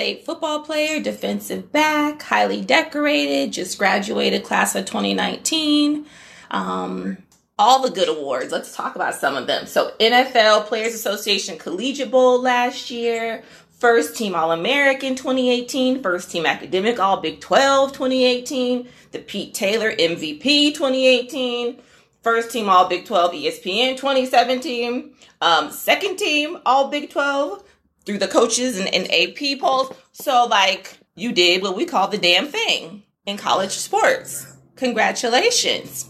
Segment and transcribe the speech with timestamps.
[0.00, 6.06] State football player, defensive back, highly decorated, just graduated class of 2019.
[6.50, 7.18] Um,
[7.58, 8.50] all the good awards.
[8.50, 9.66] Let's talk about some of them.
[9.66, 13.42] So, NFL Players Association Collegiate Bowl last year,
[13.72, 19.92] first team All American 2018, first team academic All Big 12 2018, the Pete Taylor
[19.92, 21.76] MVP 2018,
[22.22, 25.10] first team All Big 12 ESPN 2017,
[25.42, 27.64] um, second team All Big 12
[28.04, 29.94] through the coaches and, and AP polls.
[30.12, 34.56] So, like, you did what we call the damn thing in college sports.
[34.76, 36.08] Congratulations.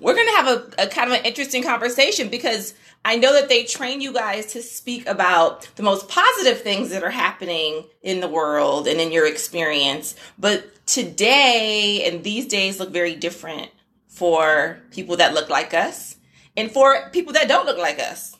[0.00, 3.48] We're going to have a, a kind of an interesting conversation because I know that
[3.48, 8.20] they train you guys to speak about the most positive things that are happening in
[8.20, 10.14] the world and in your experience.
[10.38, 13.70] But today and these days look very different
[14.06, 16.16] for people that look like us
[16.56, 18.36] and for people that don't look like us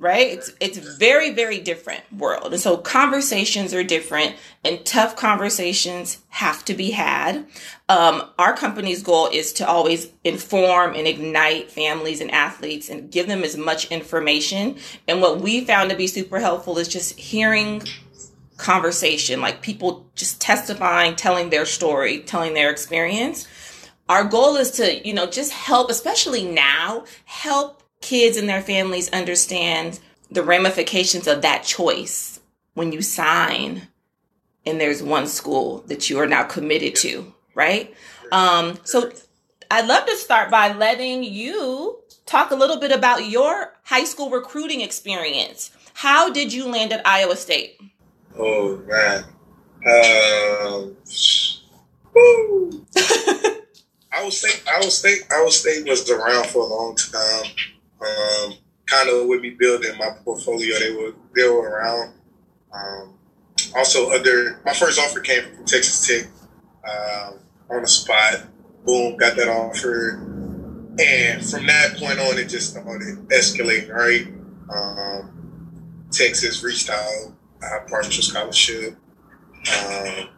[0.00, 0.28] right?
[0.28, 2.52] It's it's very very different world.
[2.52, 4.34] And so conversations are different
[4.64, 7.46] and tough conversations have to be had.
[7.88, 13.28] Um, our company's goal is to always inform and ignite families and athletes and give
[13.28, 14.78] them as much information.
[15.06, 17.82] And what we found to be super helpful is just hearing
[18.56, 23.46] conversation like people just testifying telling their story telling their experience.
[24.08, 29.08] Our goal is to, you know, just help, especially now, help kids and their families
[29.10, 32.40] understand the ramifications of that choice
[32.74, 33.88] when you sign
[34.66, 37.94] and there's one school that you are now committed to, right?
[38.30, 39.10] Um, so
[39.70, 44.30] I'd love to start by letting you talk a little bit about your high school
[44.30, 45.70] recruiting experience.
[45.94, 47.80] How did you land at Iowa State?
[48.38, 49.24] Oh man.
[52.14, 52.86] Woo.
[54.12, 57.46] Iowa State, Iowa State, Iowa State was around for a long time.
[58.00, 58.54] Um,
[58.86, 62.14] kind of with me building my portfolio, they were they were around.
[62.72, 63.18] Um,
[63.76, 66.26] also, other my first offer came from Texas Tech
[66.88, 67.38] um,
[67.70, 68.46] on the spot.
[68.84, 70.16] Boom, got that offer,
[70.98, 73.90] and from that point on, it just started escalating.
[73.92, 74.26] Right,
[74.74, 78.96] um, Texas reached out, uh, partial scholarship,
[79.86, 80.28] um,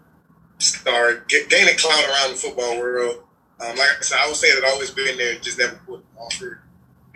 [0.58, 3.22] started get, gaining clout around the football world.
[3.60, 6.00] Um, like I said, I would say that I've always been there, just never put
[6.00, 6.61] an offer.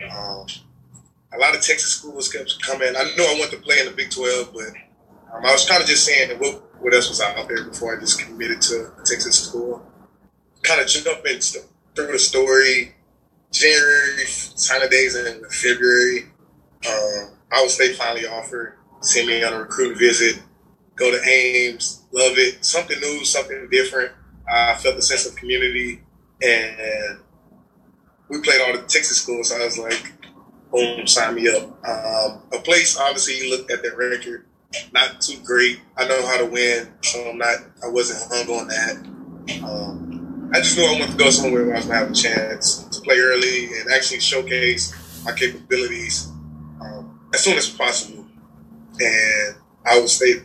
[0.03, 0.45] Um,
[1.33, 2.95] a lot of Texas schools kept coming.
[2.95, 4.67] I knew I wanted to play in the Big 12, but
[5.33, 7.99] um, I was kind of just saying what, what else was out there before I
[7.99, 9.85] just committed to Texas school.
[10.63, 11.39] Kind of jumping
[11.95, 12.95] through the story.
[13.51, 16.25] January, signing days in February.
[16.87, 20.41] Um, Iowa State finally offered, send me on a recruit visit,
[20.95, 22.63] go to Ames, love it.
[22.63, 24.11] Something new, something different.
[24.51, 26.01] I felt a sense of community
[26.41, 27.19] and
[28.29, 29.49] we played all the Texas schools.
[29.49, 30.13] So I was like,
[30.71, 31.63] boom, sign me up.
[31.87, 34.45] Um, a place, obviously, you look at the record,
[34.91, 35.79] not too great.
[35.97, 37.57] I know how to win, so I'm not.
[37.83, 39.63] I wasn't hung on that.
[39.63, 42.13] Um, I just knew I wanted to go somewhere where I was gonna have a
[42.13, 46.29] chance to play early and actually showcase my capabilities
[46.81, 48.25] um, as soon as possible.
[48.99, 49.55] And
[49.85, 50.43] Iowa State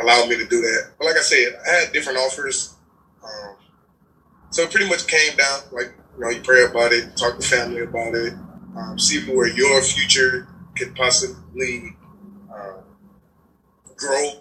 [0.00, 0.92] allowed me to do that.
[0.98, 2.74] But like I said, I had different offers.
[3.22, 3.56] Um,
[4.50, 7.46] so it pretty much came down like you know you pray about it, talk to
[7.46, 8.34] family about it,
[8.76, 11.96] um, see where your future could possibly
[12.52, 12.80] uh,
[13.96, 14.32] grow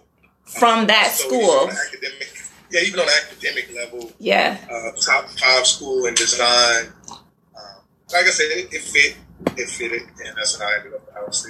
[0.46, 1.70] from that um, so school.
[1.70, 4.12] Academic, yeah, even on an academic level.
[4.20, 4.58] Yeah.
[4.70, 6.88] Uh, top five school in design.
[7.10, 7.84] Um,
[8.14, 9.18] like I said, it, it fit.
[9.58, 11.02] It fitted, and that's what I ended up.
[11.18, 11.50] I would say.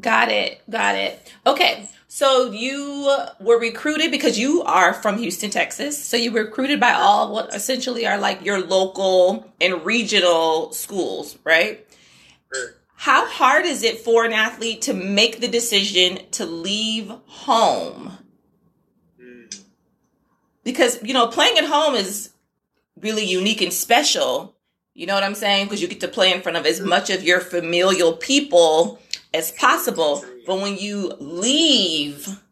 [0.00, 0.62] Got it.
[0.68, 1.32] Got it.
[1.46, 1.88] Okay.
[2.08, 3.10] So you
[3.40, 6.02] were recruited because you are from Houston, Texas.
[6.02, 11.38] So you were recruited by all what essentially are like your local and regional schools,
[11.42, 11.86] right?
[12.96, 18.18] How hard is it for an athlete to make the decision to leave home?
[19.18, 19.44] Hmm.
[20.64, 22.30] Because, you know, playing at home is
[23.00, 24.54] really unique and special.
[24.94, 25.66] You know what I'm saying?
[25.66, 29.00] Because you get to play in front of as much of your familial people
[29.34, 30.24] as possible.
[30.46, 32.42] But when you leave,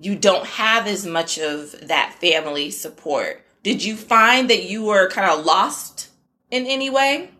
[0.00, 3.42] you don't have as much of that family support.
[3.62, 6.10] Did you find that you were kind of lost
[6.50, 7.30] in any way?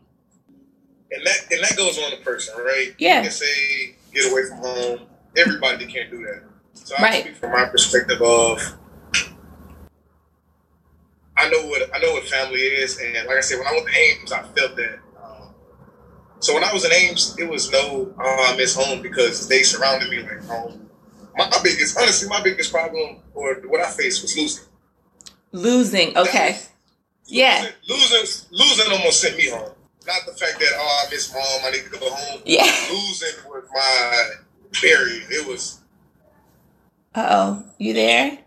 [1.11, 2.95] And that and that goes on the person, right?
[2.99, 3.19] Yeah.
[3.19, 5.01] You can say get away from home.
[5.37, 6.43] Everybody can't do that.
[6.75, 7.25] So I right.
[7.25, 8.77] speak from my perspective of
[11.37, 13.87] I know what I know what family is, and like I said, when I went
[13.87, 14.99] to Ames, I felt that
[16.41, 19.63] so when I was in Ames, it was no, oh, I miss home because they
[19.63, 20.89] surrounded me like home.
[21.37, 24.65] My biggest, honestly, my biggest problem or what I faced was losing.
[25.53, 26.53] Losing, okay.
[26.53, 26.71] Was,
[27.27, 27.71] yeah.
[27.89, 29.73] Losing, losing, losing almost sent me home.
[30.07, 32.41] Not the fact that, oh, I miss mom, I need to go home.
[32.47, 32.63] Yeah.
[32.91, 34.31] Losing was my
[34.81, 35.23] barrier.
[35.31, 35.81] It was,
[37.15, 38.39] Uh oh, you there?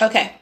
[0.00, 0.32] Okay,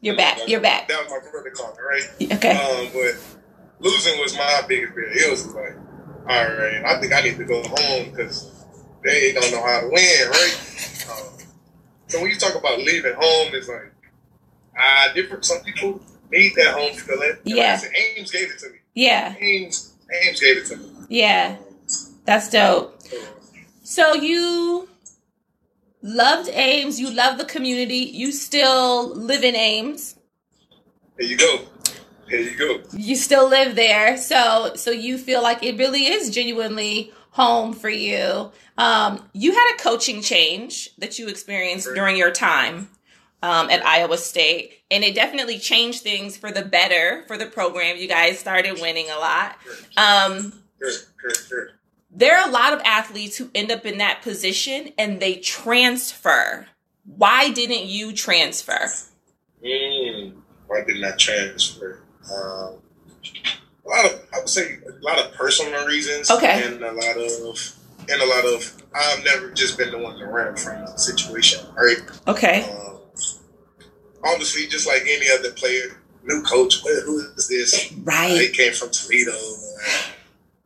[0.00, 0.38] you're back.
[0.48, 0.88] You're back.
[0.88, 2.32] That was my brother calling, right?
[2.32, 2.52] Okay.
[2.52, 3.35] Um, but
[3.80, 5.08] losing was my biggest fear.
[5.10, 5.76] It was like,
[6.28, 8.50] all right, I think I need to go home because
[9.04, 11.06] they don't know how to win, right?
[11.10, 11.38] Um,
[12.08, 13.92] so when you talk about leaving home, it's like,
[14.78, 15.44] ah, different.
[15.44, 16.00] Some people
[16.30, 17.30] need that home feeling.
[17.30, 17.76] And like Yeah.
[17.76, 18.76] said, Ames gave it to me.
[18.94, 19.34] Yeah.
[19.38, 19.92] Ames,
[20.22, 20.90] Ames gave it to me.
[21.08, 21.56] Yeah.
[22.24, 23.00] That's dope.
[23.02, 23.16] So,
[23.84, 24.88] So you
[26.02, 26.98] loved Ames.
[27.00, 27.98] You love the community.
[27.98, 30.16] You still live in Ames.
[31.16, 31.60] There you go.
[32.28, 32.82] Here you go.
[32.92, 34.16] You still live there.
[34.16, 38.50] So so you feel like it really is genuinely home for you.
[38.78, 42.88] Um, you had a coaching change that you experienced during your time
[43.42, 47.96] um, at Iowa State, and it definitely changed things for the better for the program.
[47.96, 49.56] You guys started winning a lot.
[49.96, 50.52] Um,
[52.10, 56.66] there are a lot of athletes who end up in that position and they transfer.
[57.04, 58.88] Why didn't you transfer?
[59.64, 60.34] Mm,
[60.66, 62.02] why didn't I transfer?
[62.32, 62.74] Um,
[63.84, 66.30] a lot of, I would say, a lot of personal reasons.
[66.30, 66.64] Okay.
[66.66, 67.76] And a lot of,
[68.08, 71.60] and a lot of, I've never just been the one to run from the situation,
[71.76, 71.98] right?
[72.26, 72.62] Okay.
[72.70, 72.98] Um,
[74.24, 77.92] obviously, just like any other player, new coach, who who is this?
[78.02, 78.40] Right.
[78.40, 79.32] He came from Toledo.
[79.32, 80.02] uh,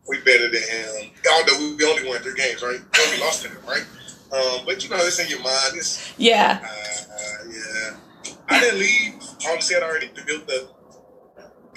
[0.09, 1.11] We better than him.
[1.31, 2.81] Although we only won three games, right?
[2.81, 3.85] We only lost to them, right?
[4.33, 5.75] Um, but you know, it's in your mind.
[5.75, 6.61] It's Yeah.
[6.63, 7.97] uh, yeah.
[8.49, 9.15] I didn't leave.
[9.47, 10.69] Obviously, I'd already built the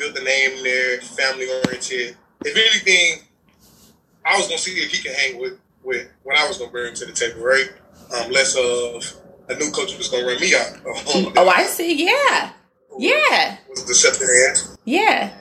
[0.03, 2.17] built the name there, family oriented.
[2.45, 3.25] If anything,
[4.25, 6.93] I was gonna see if he can hang with with what I was gonna bring
[6.95, 7.69] to the table, right?
[8.13, 10.75] Um, less of a new coach was gonna run me out.
[10.77, 11.33] of home.
[11.37, 12.05] Oh, I see.
[12.05, 12.51] Yeah.
[12.97, 13.57] Yeah.
[13.69, 14.77] Was accepted hand.
[14.85, 15.33] Yeah.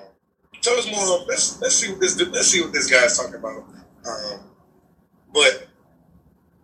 [0.60, 3.34] So it's more of let's let's see what this let's see what this guy's talking
[3.34, 3.64] about.
[4.06, 4.40] Um,
[5.32, 5.66] but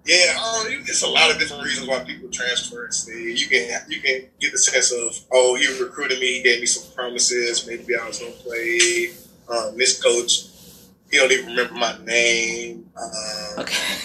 [0.08, 3.30] yeah, um, it's a lot of different reasons why people transfer and stay.
[3.30, 6.66] You can you can get the sense of oh he recruited me, he gave me
[6.66, 9.10] some promises, maybe I was gonna play.
[9.50, 10.48] Um, this coach,
[11.10, 12.90] he don't even remember my name.
[12.96, 13.10] Um,
[13.60, 13.96] Okay.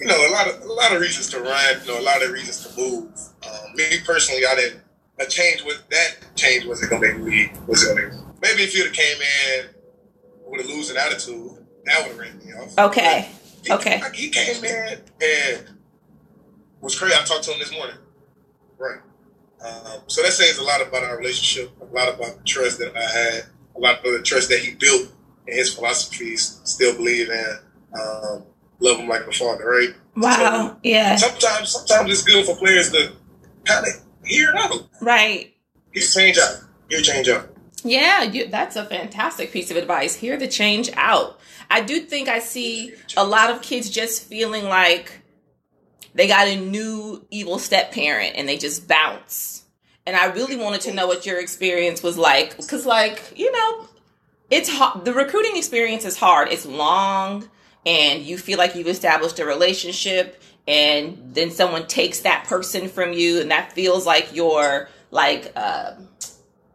[0.00, 1.80] you know, a lot of a lot of reasons to run.
[1.82, 3.10] You know, a lot of reasons to move.
[3.46, 4.80] Um, me personally, I didn't.
[5.20, 7.52] A change was that change wasn't gonna make me.
[7.68, 8.10] Was gonna
[8.42, 9.66] maybe if you'd have came in
[10.46, 11.52] with a losing attitude,
[11.84, 12.76] that would have ran me off.
[12.78, 13.30] Okay.
[13.62, 14.00] He, Okay.
[14.00, 15.68] Like he came in and
[16.80, 17.14] was crazy.
[17.14, 17.96] I talked to him this morning.
[18.78, 18.98] Right.
[19.64, 22.96] Um, so that says a lot about our relationship, a lot about the trust that
[22.96, 23.44] I had,
[23.76, 25.12] a lot of the trust that he built
[25.46, 26.60] and his philosophies.
[26.64, 27.58] Still believe in.
[27.98, 28.44] Um,
[28.80, 29.94] love him like a father, right?
[30.16, 30.76] Wow.
[30.82, 31.16] Yeah.
[31.16, 33.12] sometimes sometimes it's good for players to
[33.64, 33.92] kind of
[34.24, 34.88] hear it out.
[35.00, 35.54] Right.
[35.92, 36.56] Hear change out.
[36.88, 37.51] Hear change out.
[37.84, 40.14] Yeah, you, that's a fantastic piece of advice.
[40.14, 41.40] Hear the change out.
[41.70, 45.20] I do think I see a lot of kids just feeling like
[46.14, 49.64] they got a new evil step parent and they just bounce.
[50.06, 53.88] And I really wanted to know what your experience was like because, like, you know,
[54.50, 55.04] it's hard.
[55.04, 56.48] The recruiting experience is hard.
[56.48, 57.48] It's long,
[57.86, 63.12] and you feel like you've established a relationship, and then someone takes that person from
[63.12, 65.52] you, and that feels like your like.
[65.56, 65.94] Uh,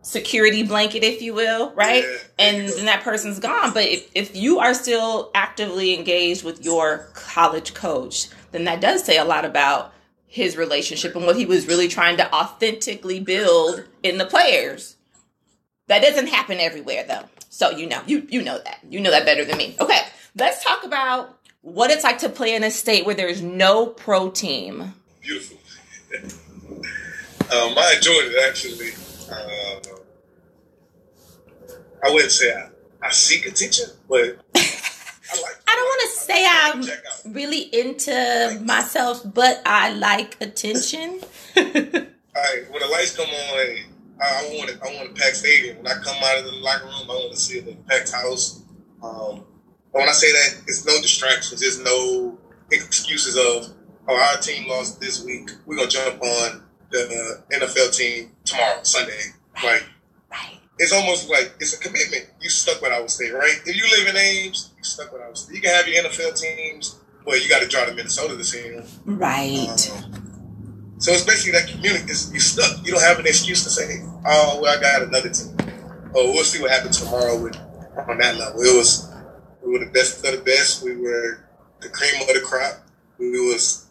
[0.02, 2.04] security blanket, if you will, right?
[2.04, 2.18] Yeah.
[2.40, 3.74] And then that person's gone.
[3.74, 9.04] But if, if you are still actively engaged with your college coach, then that does
[9.04, 9.94] say a lot about
[10.26, 14.96] his relationship and what he was really trying to authentically build in the players.
[15.88, 17.24] That doesn't happen everywhere though.
[17.50, 18.80] So you know, you you know that.
[18.90, 19.76] You know that better than me.
[19.80, 20.02] Okay,
[20.36, 24.30] let's talk about what it's like to play in a state where there's no pro
[24.30, 24.94] team.
[25.22, 25.58] Beautiful.
[27.52, 28.92] um, I enjoyed it actually.
[29.32, 29.77] Uh,
[32.04, 32.70] I wouldn't say I,
[33.02, 34.24] I seek attention, but I
[35.42, 35.56] like.
[35.68, 41.20] I don't want to say I'm really into myself, but I like attention.
[41.58, 43.84] All right, when the lights come on, I,
[44.22, 44.80] I want it.
[44.84, 45.78] I want a packed stadium.
[45.78, 48.64] When I come out of the locker room, I want to see a packed house.
[49.04, 49.44] Um,
[49.92, 51.62] but when I say that, it's no distractions.
[51.62, 52.38] There's no
[52.72, 53.74] excuses of,
[54.08, 55.50] oh, our team lost this week.
[55.66, 59.20] We're gonna jump on the NFL team tomorrow, Sunday.
[59.64, 59.84] Like
[60.32, 60.60] Right.
[60.80, 62.28] It's almost like it's a commitment.
[62.42, 63.60] You stuck with Iowa State, right?
[63.66, 65.56] If you live in Ames, you stuck with Iowa State.
[65.56, 68.86] You can have your NFL teams, but you got to drive to Minnesota see them.
[69.06, 69.92] Right.
[69.92, 72.06] Um, so it's basically that community.
[72.10, 72.86] It's, you stuck.
[72.86, 75.56] You don't have an excuse to say, "Oh, well, I got another team."
[76.16, 77.56] Oh, we'll see what happens tomorrow with
[78.08, 78.62] on that level.
[78.62, 79.12] It was
[79.64, 80.84] we were the best of the best.
[80.84, 81.44] We were
[81.82, 82.84] the cream of the crop.
[83.20, 83.88] We was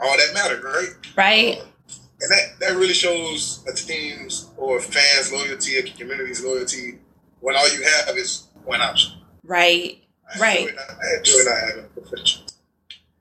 [0.00, 0.88] all that mattered, right?
[1.16, 1.60] Right.
[1.60, 1.67] Um,
[2.20, 6.98] and that, that really shows a team's or a fans' loyalty, a community's loyalty,
[7.40, 9.12] when all you have is one option.
[9.44, 10.02] Right.
[10.34, 10.60] I Right.
[10.60, 12.42] Enjoy not, I enjoy not having a profession.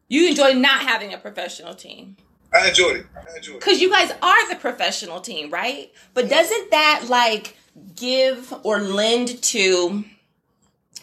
[0.10, 2.18] You enjoy not having a professional team.
[2.54, 3.06] I enjoyed it.
[3.16, 3.60] I enjoyed it.
[3.60, 5.92] Because you guys are the professional team, right?
[6.13, 7.56] But doesn't that like
[7.96, 10.06] give or lend to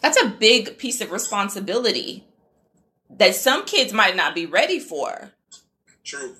[0.00, 2.24] that's a big piece of responsibility
[3.08, 5.32] that some kids might not be ready for.
[6.02, 6.34] True.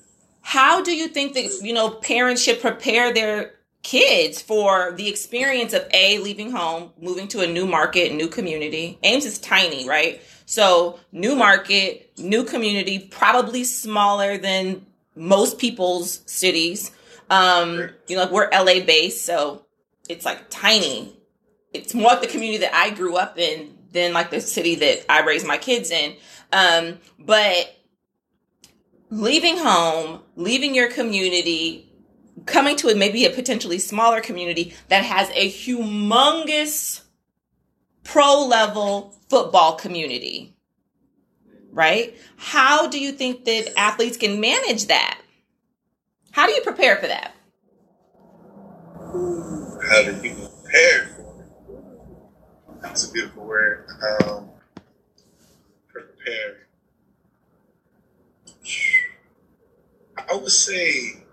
[0.45, 5.73] How do you think that, you know, parents should prepare their kids for the experience
[5.73, 8.99] of A, leaving home, moving to a new market, new community?
[9.01, 10.21] Ames is tiny, right?
[10.45, 14.85] So, new market, new community, probably smaller than
[15.15, 16.91] most people's cities.
[17.31, 19.65] Um, you know, we're LA based, so
[20.07, 21.17] it's like tiny.
[21.73, 25.11] It's more like the community that I grew up in than like the city that
[25.11, 26.15] I raised my kids in.
[26.53, 27.74] Um, but
[29.09, 31.89] leaving home, leaving your community,
[32.45, 37.01] coming to a, maybe a potentially smaller community that has a humongous
[38.03, 40.55] pro level football community.
[41.71, 42.17] Right?
[42.37, 45.19] How do you think that athletes can manage that?
[46.31, 47.33] How do you prepare for that?
[49.89, 52.81] How do you prepare for it?
[52.81, 53.87] That's a beautiful word.
[54.25, 54.49] Um,
[55.87, 56.64] prepare.
[60.29, 61.23] I would say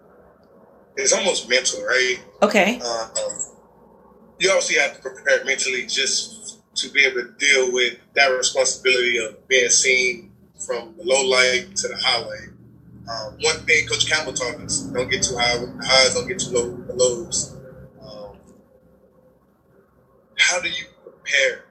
[0.96, 2.16] it's almost mental, right?
[2.42, 2.80] Okay.
[2.82, 3.32] Uh, um,
[4.38, 9.18] you obviously have to prepare mentally just to be able to deal with that responsibility
[9.18, 10.32] of being seen
[10.66, 12.48] from the low light to the highlight.
[13.08, 16.28] Um, one thing Coach Campbell taught us: don't get too high with the highs, don't
[16.28, 17.56] get too low with the lows.
[18.00, 18.36] Um,
[20.38, 21.64] how do you prepare?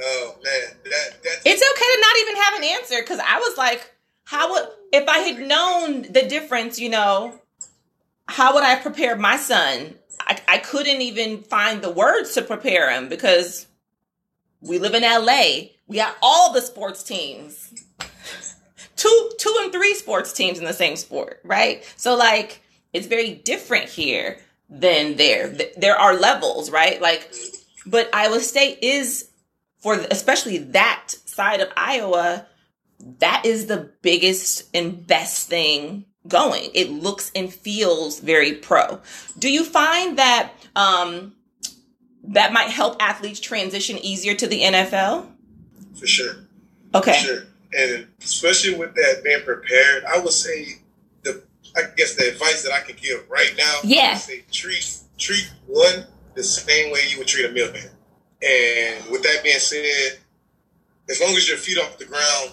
[0.00, 3.56] Oh man, that that it's okay to not even have an answer because I was
[3.58, 3.95] like,
[4.26, 7.40] how would if I had known the difference, you know,
[8.26, 9.94] how would I have prepared my son?
[10.20, 13.66] I, I couldn't even find the words to prepare him because
[14.60, 15.68] we live in LA.
[15.86, 17.72] We got all the sports teams.
[18.96, 21.84] Two two and three sports teams in the same sport, right?
[21.96, 25.54] So like it's very different here than there.
[25.76, 27.00] There are levels, right?
[27.00, 27.32] Like
[27.86, 29.30] but Iowa State is
[29.78, 32.46] for especially that side of Iowa,
[33.18, 36.70] that is the biggest and best thing going.
[36.74, 39.00] It looks and feels very pro.
[39.38, 41.34] Do you find that um,
[42.24, 45.28] that might help athletes transition easier to the NFL?
[45.98, 46.34] For sure.
[46.94, 47.12] Okay.
[47.20, 47.42] For sure.
[47.78, 50.80] And especially with that being prepared, I would say
[51.22, 51.42] the
[51.76, 53.80] I guess the advice that I can give right now.
[53.84, 54.14] Yeah.
[54.14, 57.90] say treat treat one the same way you would treat a millman.
[58.42, 60.18] And with that being said,
[61.08, 62.52] as long as your feet off the ground,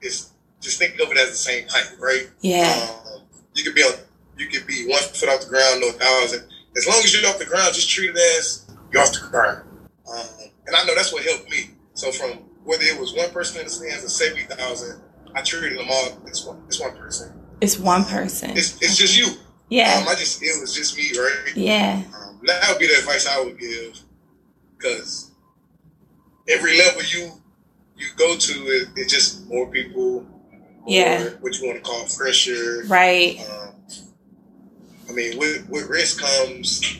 [0.00, 2.30] it's just thinking of it as the same height, right?
[2.40, 2.88] Yeah.
[3.12, 3.22] Um,
[3.54, 3.94] you could be on,
[4.36, 6.44] you could be one foot off the ground, no thousand.
[6.76, 9.64] As long as you're off the ground, just treat it as you're off the ground.
[10.10, 10.26] Um,
[10.66, 11.70] and I know that's what helped me.
[11.94, 12.30] So from
[12.64, 15.00] whether it was one person in the stands or seventy thousand,
[15.34, 16.62] I treated them all as one.
[16.66, 17.32] It's one person.
[17.60, 18.50] It's one person.
[18.50, 19.34] It's it's just you.
[19.68, 19.98] Yeah.
[20.00, 21.56] Um, I just it was just me, right?
[21.56, 22.02] Yeah.
[22.14, 23.98] Um, that would be the advice I would give,
[24.76, 25.32] because
[26.48, 27.32] every level you
[27.98, 30.26] you go to, it, it's just more people.
[30.86, 31.30] Yeah.
[31.40, 32.84] What you want to call pressure.
[32.86, 33.38] Right.
[33.50, 33.74] Um,
[35.08, 36.98] I mean, with, with risk comes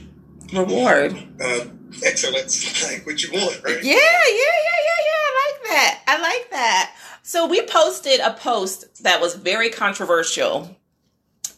[0.52, 1.12] Reward.
[1.40, 1.66] uh,
[2.04, 3.82] excellence, like what you want, right?
[3.82, 3.98] Yeah, yeah,
[4.30, 5.24] yeah, yeah, yeah.
[5.24, 6.02] I like that.
[6.06, 6.94] I like that.
[7.22, 10.76] So we posted a post that was very controversial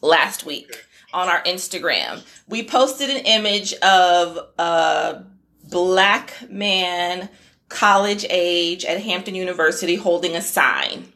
[0.03, 2.25] last week on our Instagram.
[2.49, 5.25] We posted an image of a
[5.69, 7.29] black man,
[7.71, 11.13] college age at Hampton University holding a sign.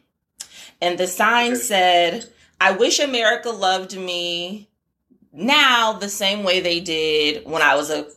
[0.81, 2.27] And the sign said,
[2.59, 4.69] I wish America loved me
[5.31, 8.07] now the same way they did when I was a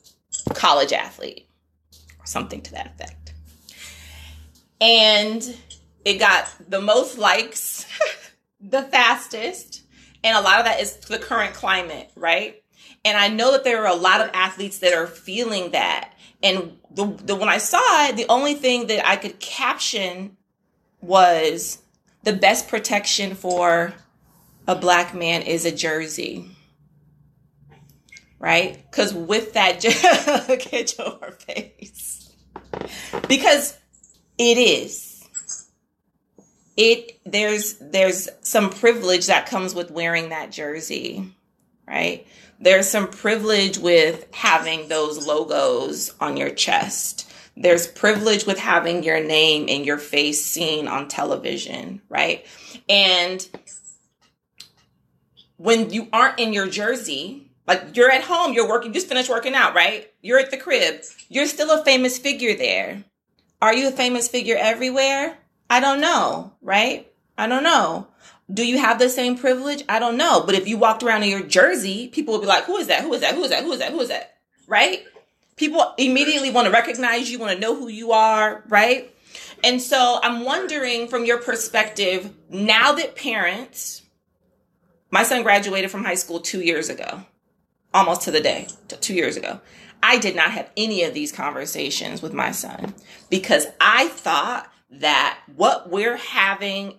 [0.55, 1.47] college athlete,
[2.19, 3.35] or something to that effect.
[4.81, 5.57] And
[6.05, 7.87] it got the most likes,
[8.61, 9.83] the fastest,
[10.23, 12.63] and a lot of that is the current climate, right?
[13.05, 16.13] And I know that there are a lot of athletes that are feeling that.
[16.43, 20.37] And the, the when I saw it, the only thing that I could caption
[21.01, 21.79] was
[22.23, 23.95] the best protection for
[24.67, 26.51] a black man is a jersey.
[28.39, 28.85] Right?
[28.91, 29.83] Because with that,
[30.49, 32.33] look at your face.
[33.27, 33.77] Because
[34.37, 35.27] it is.
[36.77, 41.35] It there's there's some privilege that comes with wearing that jersey,
[41.89, 42.27] right?
[42.61, 47.33] There's some privilege with having those logos on your chest.
[47.57, 52.47] There's privilege with having your name and your face seen on television, right?
[52.89, 53.47] And
[55.57, 59.55] when you aren't in your jersey, like you're at home, you're working, just finished working
[59.55, 60.11] out, right?
[60.23, 61.03] You're at the crib.
[61.29, 63.05] You're still a famous figure there.
[63.61, 65.37] Are you a famous figure everywhere?
[65.69, 67.11] I don't know, right?
[67.37, 68.09] I don't know.
[68.53, 69.85] Do you have the same privilege?
[69.89, 70.43] I don't know.
[70.45, 73.03] But if you walked around in your jersey, people would be like, who is that?
[73.03, 73.35] Who is that?
[73.35, 73.63] Who is that?
[73.63, 73.93] Who is that?
[73.93, 74.37] Who is that?
[74.67, 75.05] Right?
[75.57, 79.15] People immediately want to recognize you, want to know who you are, right?
[79.65, 84.03] And so I'm wondering from your perspective, now that parents,
[85.11, 87.25] my son graduated from high school two years ago,
[87.93, 88.69] almost to the day,
[89.01, 89.61] two years ago.
[90.03, 92.95] I did not have any of these conversations with my son
[93.31, 96.95] because I thought that what we're having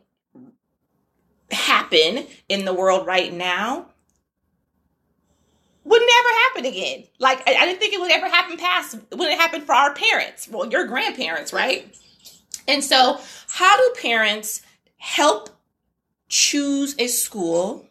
[1.52, 3.88] happen in the world right now
[5.84, 7.04] would never happen again.
[7.18, 9.94] Like I, I, didn't think it would ever happen past when it happened for our
[9.94, 11.96] parents, well, your grandparents, right?
[12.68, 14.62] And so, how do parents
[14.98, 15.50] help
[16.28, 17.88] choose a school,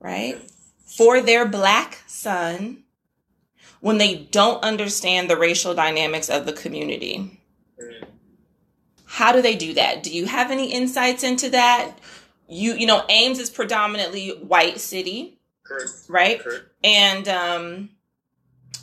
[0.00, 0.38] right,
[0.84, 2.82] for their black son
[3.80, 7.40] when they don't understand the racial dynamics of the community?
[9.04, 10.02] How do they do that?
[10.02, 11.92] Do you have any insights into that?
[12.50, 15.38] You you know, Ames is predominantly white city.
[15.64, 15.90] Correct.
[16.08, 16.42] Right?
[16.42, 16.64] Correct.
[16.84, 17.90] And um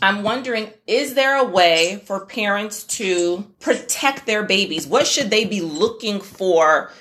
[0.01, 4.85] I'm wondering, is there a way for parents to protect their babies?
[4.85, 6.91] What should they be looking for?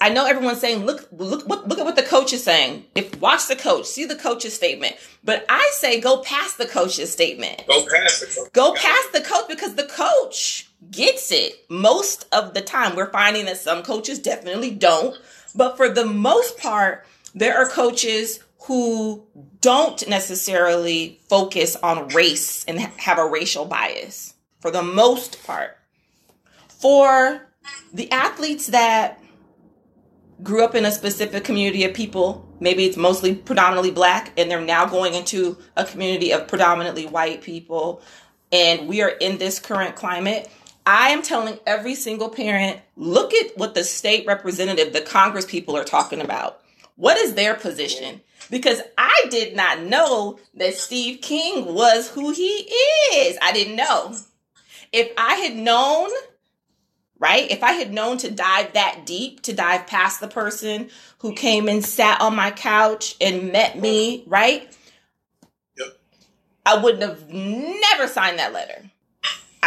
[0.00, 2.84] I know everyone's saying, look, look, look, look at what the coach is saying.
[2.94, 4.96] If watch the coach, see the coach's statement.
[5.24, 7.66] But I say go past the coach's statement.
[7.66, 8.52] Go past the coach.
[8.52, 12.96] Go past the coach because the coach gets it most of the time.
[12.96, 15.16] We're finding that some coaches definitely don't.
[15.56, 19.26] But for the most part, there are coaches who
[19.60, 25.78] don't necessarily focus on race and have a racial bias for the most part.
[26.68, 27.48] For
[27.92, 29.20] the athletes that
[30.42, 34.60] grew up in a specific community of people, maybe it's mostly predominantly black, and they're
[34.60, 38.02] now going into a community of predominantly white people,
[38.52, 40.50] and we are in this current climate.
[40.86, 45.76] I am telling every single parent look at what the state representative, the Congress people
[45.76, 46.60] are talking about.
[46.94, 48.20] What is their position?
[48.50, 52.70] Because I did not know that Steve King was who he
[53.14, 53.36] is.
[53.42, 54.14] I didn't know.
[54.92, 56.10] If I had known,
[57.18, 57.50] right?
[57.50, 61.68] If I had known to dive that deep, to dive past the person who came
[61.68, 64.72] and sat on my couch and met me, right?
[65.76, 65.98] Yep.
[66.64, 68.90] I wouldn't have never signed that letter.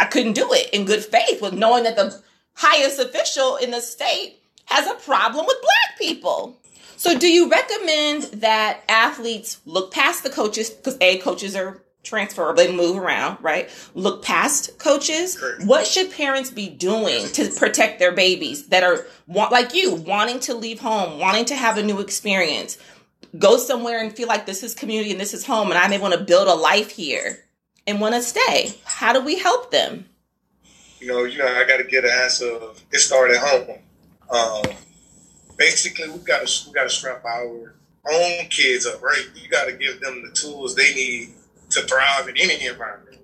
[0.00, 2.22] I couldn't do it in good faith with knowing that the
[2.54, 6.58] highest official in the state has a problem with black people.
[6.96, 12.54] So, do you recommend that athletes look past the coaches because a coaches are transferable,
[12.54, 13.68] they move around, right?
[13.94, 15.38] Look past coaches.
[15.64, 20.54] What should parents be doing to protect their babies that are like you, wanting to
[20.54, 22.78] leave home, wanting to have a new experience,
[23.38, 25.98] go somewhere and feel like this is community and this is home, and I may
[25.98, 27.44] want to build a life here
[27.90, 28.74] and want to stay?
[28.84, 30.06] How do we help them?
[31.00, 33.78] You know, you know, I got to get an answer of it started at home.
[34.30, 34.76] Um,
[35.56, 37.74] basically, we got to we got to strap our
[38.10, 39.24] own kids up, right?
[39.34, 41.34] You got to give them the tools they need
[41.70, 43.18] to thrive in any environment.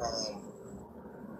[0.00, 0.42] Um,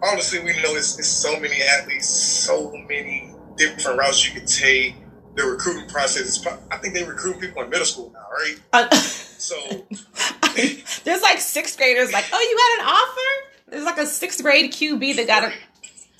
[0.01, 4.95] honestly, we know it's, it's so many athletes, so many different routes you can take.
[5.35, 8.59] The recruiting process is, I think they recruit people in middle school now, right?
[8.73, 8.89] Uh,
[9.41, 9.55] So,
[11.03, 13.71] there's like sixth graders like, oh, you got an offer?
[13.71, 15.53] There's like a sixth grade QB that got a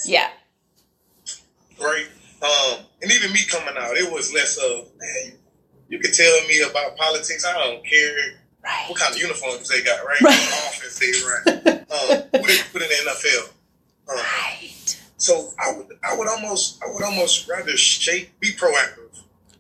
[0.05, 0.29] yeah.
[1.81, 2.05] right?
[2.41, 5.33] Um, and even me coming out, it was less of, man,
[5.89, 7.45] you can tell me about politics.
[7.45, 8.15] I don't care
[8.63, 8.85] Right.
[8.89, 10.21] what kind of uniforms they got, right?
[10.21, 10.37] Right.
[10.37, 11.79] What offense they run.
[11.79, 13.49] Um, who they put in the NFL.
[14.09, 14.97] Um, Right.
[15.17, 19.17] so I would, I would almost, I would almost rather shape, be proactive.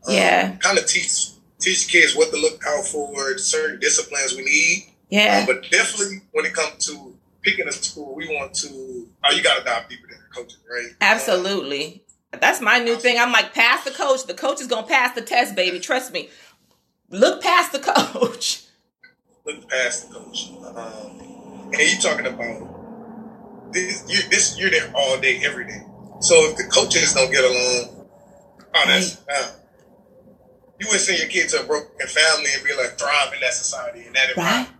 [0.07, 0.55] Um, Yeah.
[0.57, 4.93] Kind of teach, teach kids what to look out for, certain disciplines we need.
[5.09, 5.39] Yeah.
[5.39, 9.43] Um, but definitely when it comes to picking a school, we want to, oh, you
[9.43, 10.89] got to dive deeper the coaching, right?
[10.89, 12.03] Um, Absolutely.
[12.31, 13.17] That's my new thing.
[13.17, 14.25] I'm like, pass the coach.
[14.25, 15.79] The coach is gonna pass the test, baby.
[15.79, 16.29] Trust me.
[17.09, 18.65] Look past the coach.
[19.45, 20.51] look past the coach.
[20.63, 24.05] Um, and you're talking about this?
[24.07, 25.81] You're, this you're there all day, every day.
[26.19, 28.07] So if the coaches don't get along,
[28.75, 29.51] oh, that's uh,
[30.79, 33.53] you wouldn't send your kid to a broken family and be like thrive in that
[33.53, 34.67] society and that Right.
[34.67, 34.75] environment.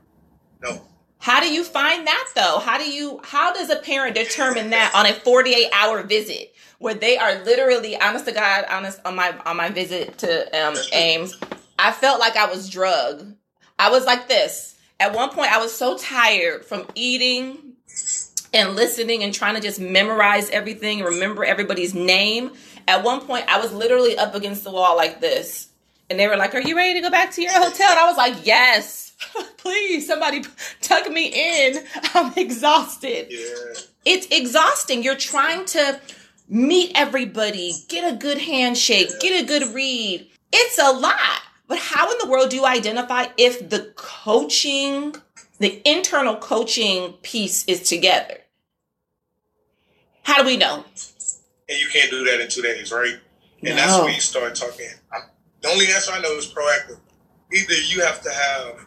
[0.62, 0.88] No,
[1.20, 2.60] How do you find that though?
[2.60, 6.94] How do you how does a parent determine that on a 48 hour visit where
[6.94, 11.36] they are literally honest to God, honest on my on my visit to um Ames,
[11.78, 13.36] I felt like I was drugged.
[13.78, 14.76] I was like this.
[15.00, 17.74] At one point I was so tired from eating
[18.54, 22.52] and listening and trying to just memorize everything, remember everybody's name.
[22.88, 25.69] At one point I was literally up against the wall like this.
[26.10, 27.90] And they were like, Are you ready to go back to your hotel?
[27.90, 29.14] And I was like, Yes.
[29.58, 30.44] Please, somebody
[30.82, 31.84] tuck me in.
[32.14, 33.28] I'm exhausted.
[33.30, 35.04] yeah, It's exhausting.
[35.04, 36.00] You're trying to
[36.48, 40.28] meet everybody, get a good handshake, get a good read.
[40.52, 41.42] It's a lot.
[41.68, 45.16] But how in the world do you identify if the coaching,
[45.60, 48.40] the internal coaching piece is together?
[50.24, 50.84] How do we know?
[51.68, 53.20] And you can't do that in two days, right?
[53.62, 53.76] And no.
[53.76, 54.90] that's when you start talking.
[55.14, 55.22] I'm,
[55.62, 57.00] the only answer I know is proactive.
[57.52, 58.86] Either you have to have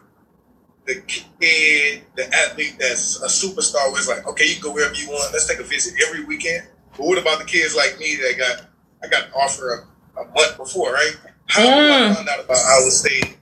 [0.85, 5.07] the kid, the athlete that's a superstar was like, okay, you can go wherever you
[5.07, 5.31] want.
[5.31, 6.67] Let's take a visit every weekend.
[6.97, 8.65] But what about the kids like me that got
[9.03, 11.15] I got an offer a, a month before, right?
[11.47, 11.65] How mm.
[11.65, 13.37] do I find out about Iowa State?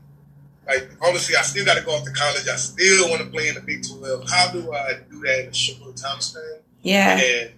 [0.68, 2.48] Like obviously I still gotta go off to college.
[2.48, 4.30] I still want to play in the Big Twelve.
[4.30, 6.60] How do I do that in a short time span?
[6.82, 7.18] Yeah.
[7.18, 7.52] And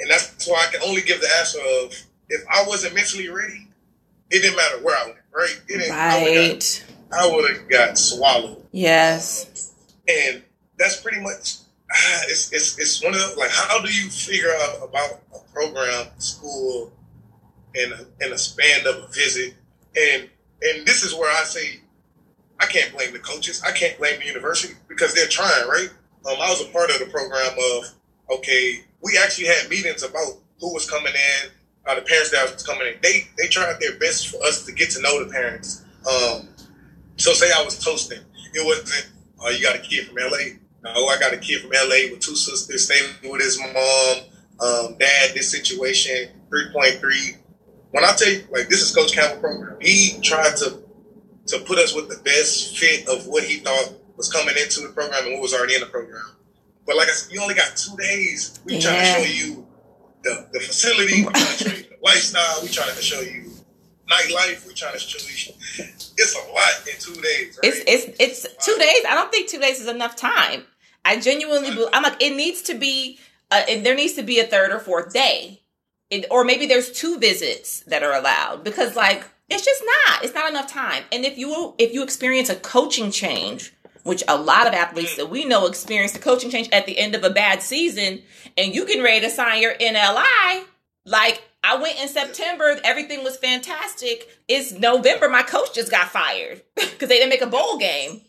[0.00, 1.94] and that's why I can only give the answer of
[2.28, 3.67] if I wasn't mentally ready,
[4.30, 5.62] it didn't matter where I went, right?
[5.68, 6.84] It right.
[7.12, 8.62] I would have got swallowed.
[8.72, 9.74] Yes.
[10.08, 10.42] And
[10.78, 11.58] that's pretty much
[11.90, 15.52] ah, it's it's it's one of the, like how do you figure out about a
[15.52, 16.92] program, school,
[17.74, 19.54] in a, in a span of a visit,
[19.96, 20.28] and
[20.62, 21.80] and this is where I say
[22.60, 25.90] I can't blame the coaches, I can't blame the university because they're trying, right?
[26.26, 30.38] Um, I was a part of the program of okay, we actually had meetings about
[30.60, 31.50] who was coming in,
[31.88, 32.94] uh, the parents that was coming in.
[33.02, 35.84] They they tried their best for us to get to know the parents.
[36.06, 36.48] Um,
[37.16, 38.20] so say I was toasting,
[38.54, 39.10] it wasn't.
[39.40, 40.58] Oh, you got a kid from LA.
[40.82, 44.18] No, I got a kid from LA with two sisters, staying with his mom,
[44.60, 45.34] um, dad.
[45.34, 47.36] This situation, three point three.
[47.90, 50.82] When I tell you, like this is Coach Campbell program, he tried to
[51.46, 54.88] to put us with the best fit of what he thought was coming into the
[54.88, 56.36] program and what was already in the program.
[56.86, 58.60] But like I said, you only got two days.
[58.64, 58.80] We yeah.
[58.80, 59.67] trying to show you
[60.22, 63.50] the, the facility, we trying to show you the lifestyle, we trying to show you
[64.10, 65.54] nightlife, we trying to show you
[66.18, 67.58] it's a lot in two days.
[67.62, 67.72] Right?
[67.72, 69.02] It's it's it's two days.
[69.08, 70.64] I don't think two days is enough time.
[71.04, 71.88] I genuinely believe.
[71.92, 73.18] I'm like it needs to be.
[73.50, 75.62] Uh, there needs to be a third or fourth day,
[76.10, 80.24] it, or maybe there's two visits that are allowed because like it's just not.
[80.24, 81.04] It's not enough time.
[81.12, 83.72] And if you if you experience a coaching change,
[84.08, 85.16] which a lot of athletes mm.
[85.18, 88.22] that we know experience the coaching change at the end of a bad season,
[88.56, 90.64] and you get ready to sign your NLI,
[91.04, 94.26] like I went in September, everything was fantastic.
[94.48, 98.22] It's November, my coach just got fired because they didn't make a bowl game.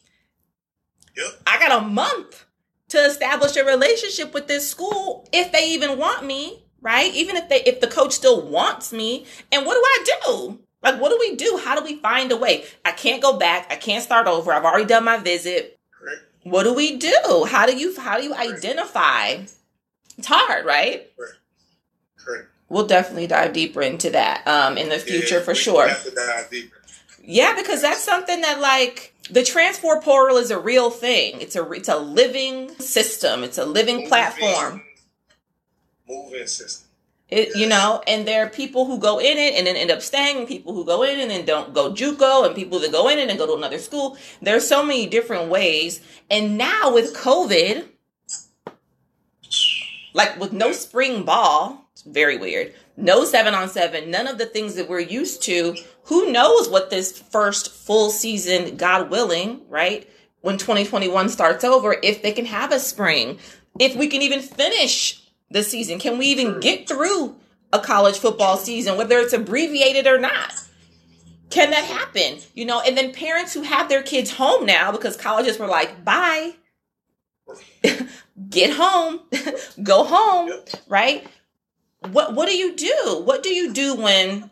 [1.16, 1.42] Yep.
[1.48, 2.46] I got a month
[2.90, 7.14] to establish a relationship with this school if they even want me, right?
[7.14, 9.26] Even if they if the coach still wants me.
[9.52, 10.60] And what do I do?
[10.82, 11.60] Like what do we do?
[11.64, 12.66] How do we find a way?
[12.86, 13.68] I can't go back.
[13.72, 14.52] I can't start over.
[14.54, 15.78] I've already done my visit.
[15.92, 16.22] Correct.
[16.44, 17.46] What do we do?
[17.50, 19.38] How do you how do you identify?
[20.18, 21.16] It's hard, right?
[21.16, 21.38] Correct.
[22.18, 25.90] Correct we'll definitely dive deeper into that um, in the future yeah, for sure.
[27.24, 31.42] Yeah, because that's something that like the transfer portal is a real thing.
[31.42, 33.44] It's a it's a living system.
[33.44, 34.84] It's a living moving, platform.
[36.08, 36.89] Moving system.
[37.30, 37.56] It.
[37.56, 40.38] You know, and there are people who go in it and then end up staying,
[40.38, 43.20] and people who go in and then don't go JUCO, and people that go in
[43.20, 44.18] it and go to another school.
[44.42, 46.02] There's so many different ways.
[46.30, 47.86] And now with COVID,
[50.14, 52.74] like with no spring ball, it's very weird.
[52.98, 55.76] No seven on seven, none of the things that we're used to.
[56.06, 60.10] Who knows what this first full season, God willing, right?
[60.42, 63.40] When 2021 starts over, if they can have a spring,
[63.80, 67.36] if we can even finish the season, can we even get through
[67.72, 70.54] a college football season, whether it's abbreviated or not?
[71.50, 72.40] Can that happen?
[72.54, 76.06] You know, and then parents who have their kids home now because colleges were like,
[76.06, 76.54] bye,
[78.50, 79.22] get home,
[79.84, 80.52] go home,
[80.88, 81.28] right?
[82.12, 83.22] what what do you do?
[83.24, 84.50] What do you do when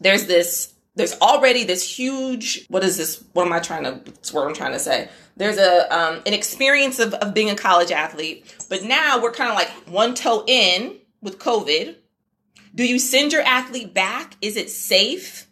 [0.00, 4.00] there's this there's already this huge what is this what am I trying to
[4.32, 5.08] what I'm trying to say?
[5.36, 9.50] There's a um an experience of, of being a college athlete, but now we're kind
[9.50, 11.96] of like one toe in with COVID.
[12.74, 14.36] Do you send your athlete back?
[14.40, 15.46] Is it safe?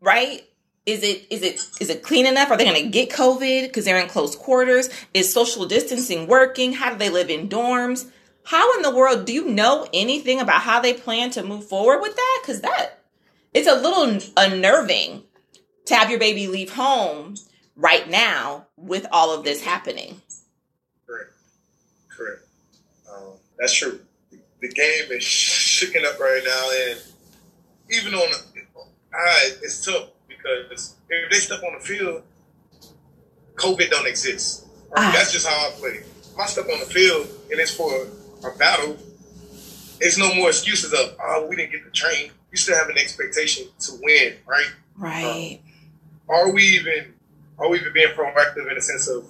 [0.00, 0.44] Right?
[0.86, 2.50] Is it is it is it clean enough?
[2.50, 4.88] Are they going to get COVID because they're in close quarters?
[5.12, 6.74] Is social distancing working?
[6.74, 8.08] How do they live in dorms?
[8.44, 12.00] How in the world do you know anything about how they plan to move forward
[12.00, 12.38] with that?
[12.42, 13.00] Because that
[13.52, 15.24] it's a little unnerving
[15.86, 17.34] to have your baby leave home
[17.76, 20.20] right now with all of this happening.
[21.06, 21.32] Correct.
[22.08, 22.42] Correct.
[23.12, 24.00] Um, that's true.
[24.60, 27.00] The game is shaking up right now, and
[27.90, 28.62] even on the,
[29.14, 32.22] I, it's tough because if they step on the field,
[33.54, 34.66] COVID don't exist.
[34.90, 35.04] Right?
[35.04, 35.12] Ah.
[35.14, 35.90] That's just how I play.
[35.90, 38.06] If I step on the field and it's for
[38.44, 38.96] a battle,
[40.00, 42.30] it's no more excuses of oh we didn't get the train.
[42.50, 44.70] You still have an expectation to win, right?
[44.96, 45.60] Right.
[46.28, 47.14] Um, are we even
[47.58, 49.26] are we even being proactive in the sense of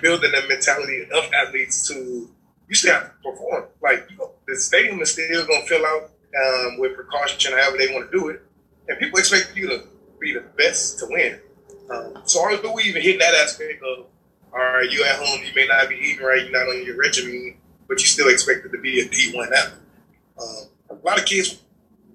[0.00, 2.30] building the mentality of athletes to
[2.70, 3.64] you still have to perform.
[3.82, 6.10] Like you know, the stadium is still gonna fill out
[6.42, 8.40] um, with precaution, however they want to do it,
[8.88, 9.82] and people expect you to
[10.20, 11.38] be the best to win.
[11.90, 14.06] Um, so are we even hitting that aspect of,
[14.52, 16.96] all right, you at home, you may not be eating right, you're not on your
[16.96, 17.56] regimen,
[17.88, 19.80] but you still expected to be a D1 athlete.
[20.40, 21.60] Um, a lot of kids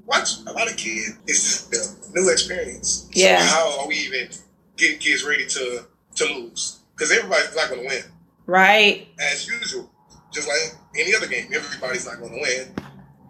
[0.05, 0.39] watch.
[0.47, 3.09] A lot of kids, it's a new experience.
[3.13, 3.39] Yeah.
[3.39, 4.29] So how are we even
[4.77, 6.79] getting kids ready to to lose?
[6.95, 8.03] Because everybody's not going to win,
[8.45, 9.07] Right.
[9.19, 9.91] as usual.
[10.35, 12.75] Just like any other game, everybody's not going to win.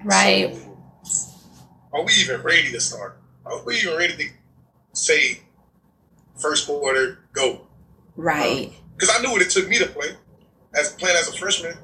[0.03, 0.55] Right.
[1.03, 1.35] So,
[1.93, 3.19] are we even ready to start?
[3.45, 4.23] Are we even ready to
[4.93, 5.41] say
[6.41, 7.67] first quarter go?
[8.15, 8.69] Right.
[8.69, 10.09] Um, because I knew what it took me to play.
[10.73, 11.77] As playing as a freshman,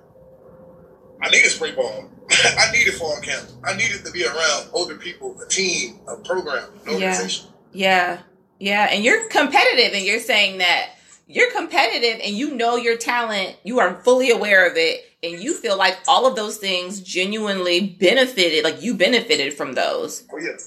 [1.21, 2.09] I needed spring ball.
[2.31, 3.47] I needed fall camp.
[3.63, 6.93] I needed to be around older people, a team, a program, an Yeah.
[6.93, 7.49] organization.
[7.73, 8.19] Yeah.
[8.59, 8.87] Yeah.
[8.89, 10.89] And you're competitive and you're saying that
[11.27, 15.53] you're competitive and you know your talent, you are fully aware of it, and you
[15.53, 20.23] feel like all of those things genuinely benefited, like you benefited from those.
[20.31, 20.57] Oh yeah,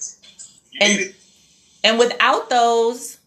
[0.72, 1.14] you And-.
[1.82, 3.18] And without those,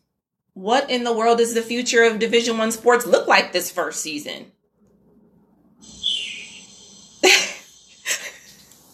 [0.54, 4.02] what in the world does the future of Division One sports look like this first
[4.02, 4.52] season?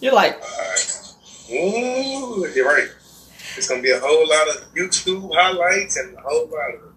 [0.02, 0.90] You're like, Alright.
[1.52, 2.90] Ooh, you're right.
[3.56, 6.94] It's gonna be a whole lot of YouTube highlights and a whole lot of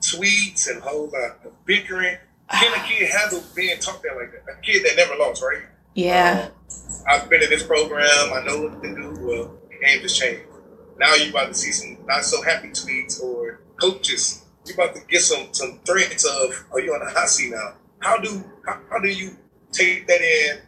[0.00, 2.16] tweets and a whole lot of bickering.
[2.50, 4.52] Can a kid handle being talked at like that?
[4.52, 5.62] A kid that never lost, right?
[5.94, 6.52] yeah, Um,
[7.08, 8.08] I've been in this program.
[8.32, 9.16] I know what to do.
[9.20, 10.44] Well, the game has changed.
[10.98, 14.44] Now you're about to see some not so happy tweets or coaches.
[14.66, 17.74] You're about to get some some threats of, "Are you on the hot seat now?"
[18.00, 19.36] How do how, how do you
[19.72, 20.58] take that in,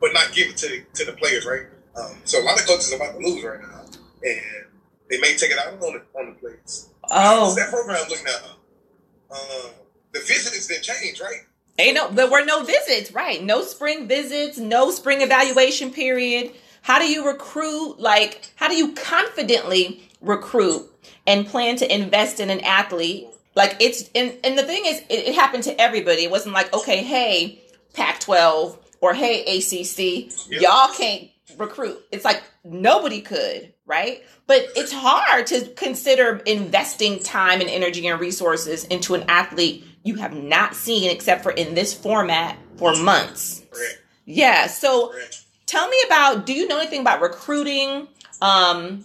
[0.00, 1.66] but not give it to the, to the players, right?
[1.96, 3.84] Um, so a lot of coaches are about to lose right now,
[4.22, 4.66] and
[5.10, 6.90] they may take it out on the on the players.
[7.08, 9.34] How's oh, that program look now?
[9.34, 9.70] Um,
[10.12, 11.40] the visits didn't change, right?
[11.78, 13.42] ain't no, there were no visits, right?
[13.42, 16.52] No spring visits, no spring evaluation period.
[16.82, 18.00] How do you recruit?
[18.00, 20.90] Like, how do you confidently recruit
[21.26, 23.28] and plan to invest in an athlete?
[23.54, 26.24] Like, it's and and the thing is, it, it happened to everybody.
[26.24, 27.62] It wasn't like, okay, hey,
[27.94, 30.60] Pac-12 or hey, ACC, Yeah.
[30.60, 31.98] y'all can't recruit.
[32.10, 34.22] It's like nobody could, right?
[34.46, 40.16] But it's hard to consider investing time and energy and resources into an athlete you
[40.16, 43.62] have not seen except for in this format for months.
[43.70, 44.02] Correct.
[44.24, 44.66] Yeah.
[44.66, 45.44] So Correct.
[45.66, 48.08] tell me about do you know anything about recruiting?
[48.42, 49.04] Um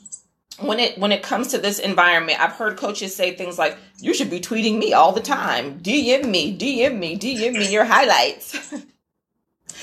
[0.59, 4.13] when it when it comes to this environment, I've heard coaches say things like, "You
[4.13, 5.79] should be tweeting me all the time.
[5.79, 8.73] DM me, DM me, DM me your highlights."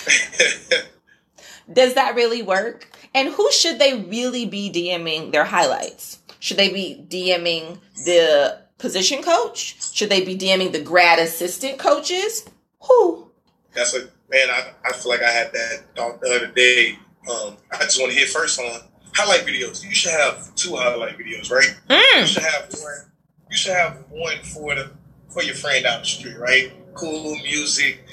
[1.73, 2.89] Does that really work?
[3.15, 6.19] And who should they really be DMing their highlights?
[6.39, 9.77] Should they be DMing the position coach?
[9.95, 12.45] Should they be DMing the grad assistant coaches?
[12.83, 13.31] Who?
[13.75, 14.49] That's a man.
[14.51, 16.99] I, I feel like I had that thought the other day.
[17.31, 18.81] Um, I just want to hit first on
[19.15, 19.85] highlight videos.
[19.85, 21.69] You should have two highlight videos, right?
[21.89, 22.27] You Mm.
[22.27, 23.13] should have one.
[23.51, 24.91] You should have one for the
[25.29, 26.73] for your friend down the street, right?
[26.95, 28.05] Cool music.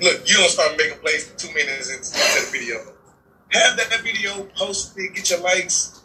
[0.00, 2.76] Look, you don't start making plays two minutes into the video.
[3.50, 6.00] Have that video, post it, get your likes.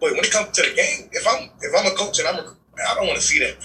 [0.00, 2.36] But when it comes to the game, if I'm if I'm a coach and I'm
[2.44, 2.56] a,
[2.88, 3.56] I don't want to see that.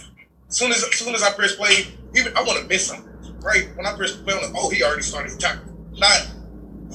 [0.49, 3.11] As soon as as soon as I press play, even I want to miss something,
[3.41, 3.69] right?
[3.75, 5.61] When I press play, I'm like, oh, he already started talking.
[5.93, 6.27] Not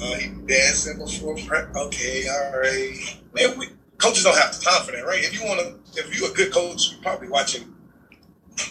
[0.01, 1.37] uh, he dancing before.
[1.77, 3.19] Okay, all right.
[3.35, 5.23] Man, we, coaches don't have the time for that, right?
[5.23, 7.75] If you want to, if you're a good coach, you're probably watching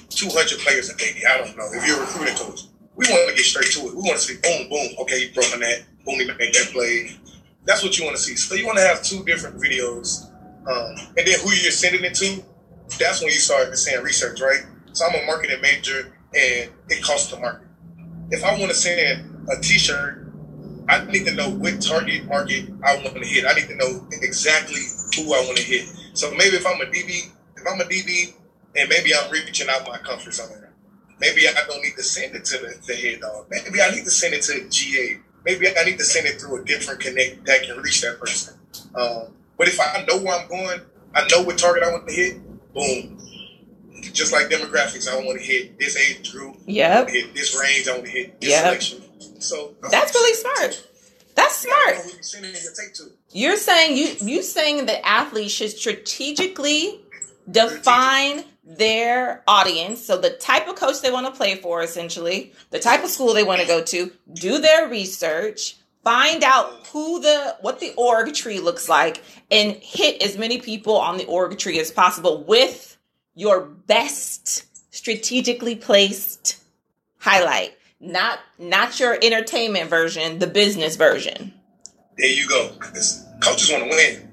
[0.09, 1.21] 200 players a day.
[1.29, 1.69] I don't know.
[1.73, 2.63] If you're a recruiting coach,
[2.95, 3.95] we want to get straight to it.
[3.95, 4.95] We want to see boom, boom.
[4.99, 5.83] Okay, you throwing that.
[6.05, 7.11] Boom, he made that play.
[7.65, 8.35] That's what you want to see.
[8.35, 10.31] So you want to have two different videos,
[10.67, 12.43] um, and then who you're sending it to.
[12.97, 14.65] That's when you start saying research, right?
[14.93, 17.67] So I'm a marketing major, and it costs to market.
[18.31, 20.29] If I want to send a T-shirt
[20.89, 23.45] I need to know what target market I want to hit.
[23.45, 24.81] I need to know exactly
[25.15, 25.87] who I want to hit.
[26.13, 28.33] So maybe if I'm a DB, if I'm a DB,
[28.75, 30.65] and maybe I'm reaching out my comfort zone,
[31.19, 33.45] maybe I don't need to send it to the, the head dog.
[33.51, 35.19] Maybe I need to send it to GA.
[35.45, 38.57] Maybe I need to send it through a different connect that can reach that person.
[38.95, 40.81] Um, but if I know where I'm going,
[41.13, 42.39] I know what target I want to hit.
[42.73, 43.17] Boom.
[44.01, 46.55] Just like demographics, I want to hit this age group.
[46.67, 46.95] I Yep.
[46.97, 47.87] want to hit this range.
[47.87, 48.63] I want to hit this Yep.
[48.63, 49.41] selection.
[49.41, 50.81] So That's really smart.
[51.35, 51.95] That's smart.
[51.97, 53.11] Who you sending your tape to?
[53.31, 57.01] You're saying you you saying that athletes should strategically
[57.49, 62.79] define their audience, so the type of coach they want to play for, essentially, the
[62.79, 67.57] type of school they want to go to, do their research, find out who the
[67.61, 71.79] what the org tree looks like, and hit as many people on the org tree
[71.79, 72.97] as possible with
[73.35, 76.63] your best strategically placed
[77.19, 77.73] highlight.
[77.99, 81.53] not not your entertainment version, the business version.
[82.17, 82.71] There you go.
[83.41, 84.29] Coaches want to win.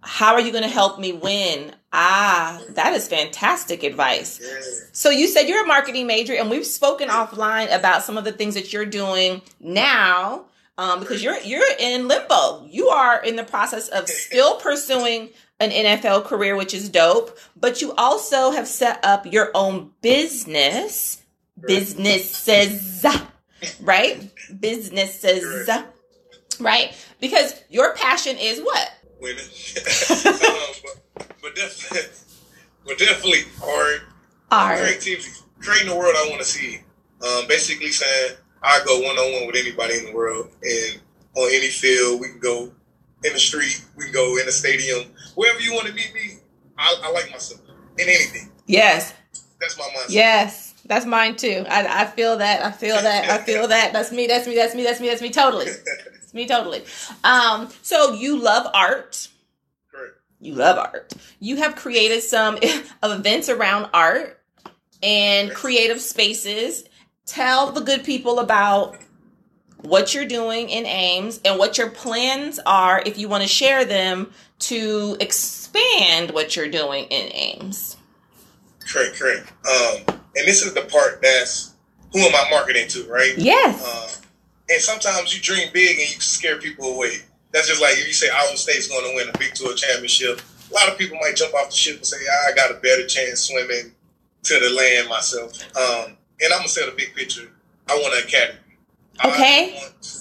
[0.00, 1.72] How are you going to help me win?
[1.92, 4.40] Ah, that is fantastic advice.
[4.42, 4.88] Yeah.
[4.92, 8.32] So you said you're a marketing major, and we've spoken offline about some of the
[8.32, 10.46] things that you're doing now.
[10.82, 12.66] Um, because you're you're in limbo.
[12.68, 15.28] You are in the process of still pursuing
[15.60, 17.38] an NFL career, which is dope.
[17.54, 21.22] But you also have set up your own business,
[21.64, 23.06] businesses,
[23.80, 24.28] right?
[24.58, 25.70] Businesses,
[26.58, 26.96] right?
[27.20, 28.90] Because your passion is what?
[29.20, 29.44] Women.
[30.26, 30.34] um,
[31.14, 32.08] but, but, definitely,
[32.84, 34.00] but definitely art.
[34.50, 34.78] Art.
[34.80, 35.30] Creativity.
[35.60, 36.80] Creating the world I want to see.
[37.24, 41.00] Um, basically saying I go one on one with anybody in the world, and
[41.36, 42.72] on any field we can go
[43.24, 46.38] in the street, we can go in the stadium, wherever you want to meet me.
[46.78, 47.60] I, I like myself
[47.98, 48.50] in anything.
[48.66, 49.14] Yes.
[49.60, 50.10] That's my mindset.
[50.10, 50.74] Yes.
[50.86, 51.64] That's mine too.
[51.68, 52.64] I, I feel that.
[52.64, 53.30] I feel that.
[53.30, 53.92] I feel that.
[53.92, 54.26] That's me.
[54.26, 54.54] That's me.
[54.54, 54.82] That's me.
[54.82, 55.08] That's me.
[55.08, 55.30] That's me.
[55.30, 55.66] Totally.
[55.66, 56.46] It's me.
[56.46, 56.82] Totally.
[57.22, 57.68] Um.
[57.82, 59.28] So you love art.
[59.92, 60.14] Correct.
[60.40, 61.12] You love art.
[61.38, 62.58] You have created some
[63.02, 64.40] events around art
[65.02, 66.84] and creative spaces.
[67.26, 68.98] Tell the good people about
[69.82, 73.84] what you're doing in Ames and what your plans are if you want to share
[73.84, 77.96] them to expand what you're doing in Ames.
[78.80, 79.52] Correct, correct.
[79.68, 81.74] Um, and this is the part that's
[82.12, 83.36] who am I marketing to, right?
[83.36, 83.82] Yes.
[83.84, 84.22] Uh,
[84.70, 87.18] and sometimes you dream big and you scare people away.
[87.52, 90.40] That's just like if you say Iowa State's going to win a Big 12 championship.
[90.70, 92.16] A lot of people might jump off the ship and say,
[92.48, 93.92] I got a better chance swimming
[94.44, 95.52] to the land myself.
[95.76, 97.50] Um, and I'm gonna set a big picture.
[97.88, 98.58] I want an academy.
[99.24, 99.76] Okay.
[99.76, 100.18] I want, to,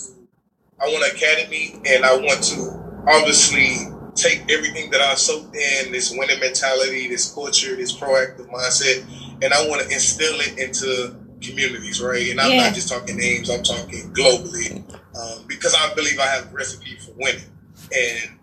[0.79, 5.91] I want an academy, and I want to obviously take everything that I soaked in
[5.91, 9.03] this winning mentality, this culture, this proactive mindset,
[9.43, 12.29] and I want to instill it into communities, right?
[12.29, 12.65] And I'm yeah.
[12.65, 14.77] not just talking Ames; I'm talking globally,
[15.15, 17.49] um, because I believe I have a recipe for winning.
[17.95, 18.37] And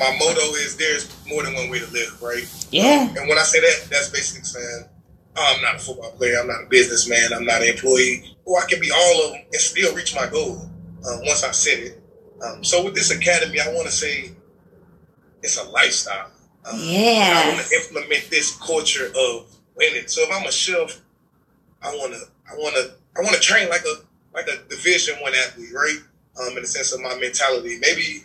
[0.00, 2.44] my motto is: "There's more than one way to live," right?
[2.70, 3.08] Yeah.
[3.10, 4.88] Um, and when I say that, that's basically saying
[5.36, 6.38] I'm not a football player.
[6.40, 7.32] I'm not a businessman.
[7.34, 8.36] I'm not an employee.
[8.44, 10.62] Or I can be all of them and still reach my goal
[11.08, 12.02] um, once I set it.
[12.44, 14.32] Um, so with this academy, I want to say
[15.42, 16.30] it's a lifestyle.
[16.64, 17.42] Um, yeah.
[17.44, 19.46] I want to implement this culture of
[19.76, 20.06] winning.
[20.08, 21.00] So if I'm a chef,
[21.82, 22.20] I want to,
[22.50, 25.98] I want to, I want to train like a like a Division One athlete, right?
[26.40, 27.78] Um, in the sense of my mentality.
[27.80, 28.24] Maybe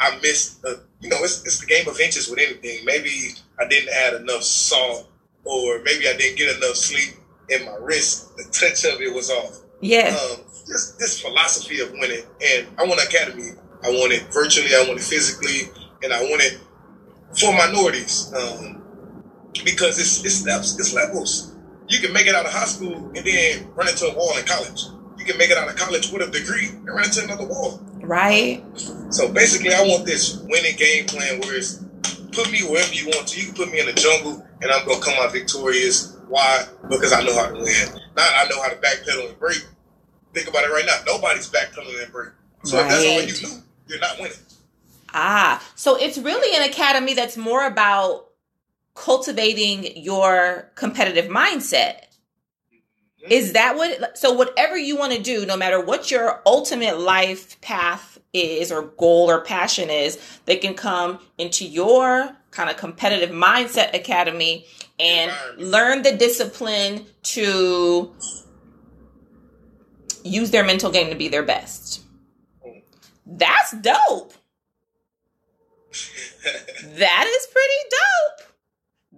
[0.00, 2.84] I missed, a, you know, it's, it's the game of inches with anything.
[2.84, 5.08] Maybe I didn't add enough salt
[5.44, 7.14] or maybe I didn't get enough sleep
[7.50, 9.60] and my wrist, the touch of it was off.
[9.80, 10.16] Yeah.
[10.16, 12.24] Um, just this philosophy of winning.
[12.42, 13.50] And I want an academy.
[13.82, 15.70] I want it virtually, I want it physically,
[16.02, 16.58] and I want it
[17.38, 18.32] for minorities.
[18.34, 18.82] Um,
[19.64, 21.54] because it's, it's steps, it's levels.
[21.88, 24.44] You can make it out of high school and then run into a wall in
[24.46, 24.84] college.
[25.18, 27.80] You can make it out of college with a degree and run into another wall.
[28.00, 28.64] Right.
[29.10, 31.84] So basically, I want this winning game plan where it's
[32.32, 33.40] put me wherever you want to.
[33.40, 36.16] You can put me in the jungle and I'm gonna come out victorious.
[36.26, 36.64] Why?
[36.88, 37.88] Because I know how to win.
[38.16, 39.62] Not I know how to backpedal and break.
[40.32, 40.98] Think about it right now.
[41.06, 42.30] Nobody's backpedaling and break.
[42.64, 42.86] So right.
[42.86, 44.38] if that's all you do, you're not winning.
[45.12, 48.26] Ah, so it's really an academy that's more about
[48.94, 52.06] cultivating your competitive mindset.
[52.72, 53.30] Mm-hmm.
[53.30, 54.16] Is that what?
[54.16, 58.82] So whatever you want to do, no matter what your ultimate life path is, or
[58.82, 64.66] goal or passion is, they can come into your kind of competitive mindset academy
[64.98, 68.12] and learn the discipline to
[70.22, 72.02] use their mental game to be their best.
[73.26, 74.34] That's dope.
[76.84, 78.48] that is pretty dope.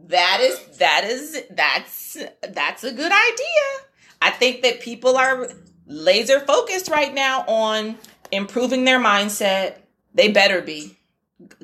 [0.08, 2.16] That is that is that's
[2.50, 3.86] that's a good idea.
[4.22, 5.48] I think that people are
[5.86, 7.96] laser focused right now on
[8.32, 9.76] improving their mindset.
[10.14, 10.96] They better be.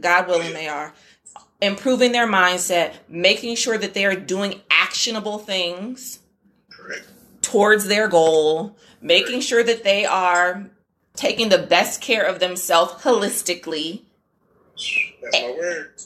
[0.01, 0.93] God willing they are
[1.63, 6.19] improving their mindset, making sure that they are doing actionable things
[6.69, 7.09] Correct.
[7.41, 9.45] towards their goal, making Correct.
[9.45, 10.69] sure that they are
[11.15, 14.03] taking the best care of themselves holistically.
[15.23, 16.03] That's my word.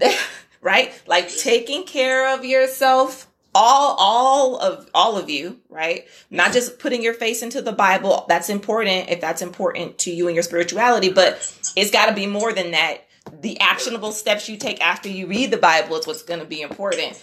[0.60, 1.02] right?
[1.06, 6.06] Like taking care of yourself all all of all of you right?
[6.30, 8.26] Not just putting your face into the bible.
[8.28, 12.26] That's important if that's important to you and your spirituality but it's got to be
[12.26, 13.06] more than that.
[13.40, 16.62] The actionable steps you take after you read the Bible is what's going to be
[16.62, 17.18] important,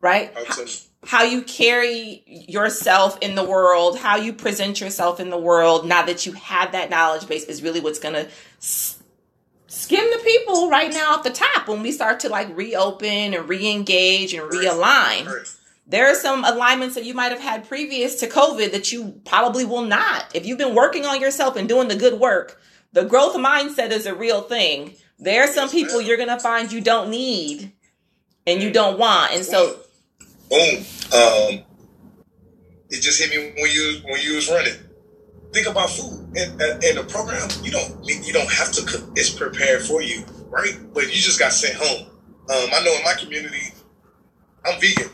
[0.00, 0.32] right?
[1.06, 6.02] How you carry yourself in the world, how you present yourself in the world, now
[6.04, 10.92] that you have that knowledge base, is really what's going to skim the people right
[10.92, 15.24] now off the top when we start to like reopen and re-engage and realign.
[15.88, 19.64] There are some alignments that you might have had previous to COVID that you probably
[19.64, 20.26] will not.
[20.34, 22.60] If you've been working on yourself and doing the good work,
[22.92, 24.94] the growth mindset is a real thing.
[25.18, 27.72] There are some people you're going to find you don't need
[28.46, 29.32] and you don't want.
[29.32, 29.80] And so,
[30.50, 30.84] boom.
[31.12, 31.64] Um,
[32.90, 34.74] it just hit me when you when you was running.
[35.52, 37.48] Think about food and, and the program.
[37.62, 39.10] You don't you don't have to cook.
[39.16, 40.78] It's prepared for you, right?
[40.92, 42.08] But you just got sent home.
[42.50, 43.72] Um, I know in my community,
[44.64, 45.10] I'm vegan.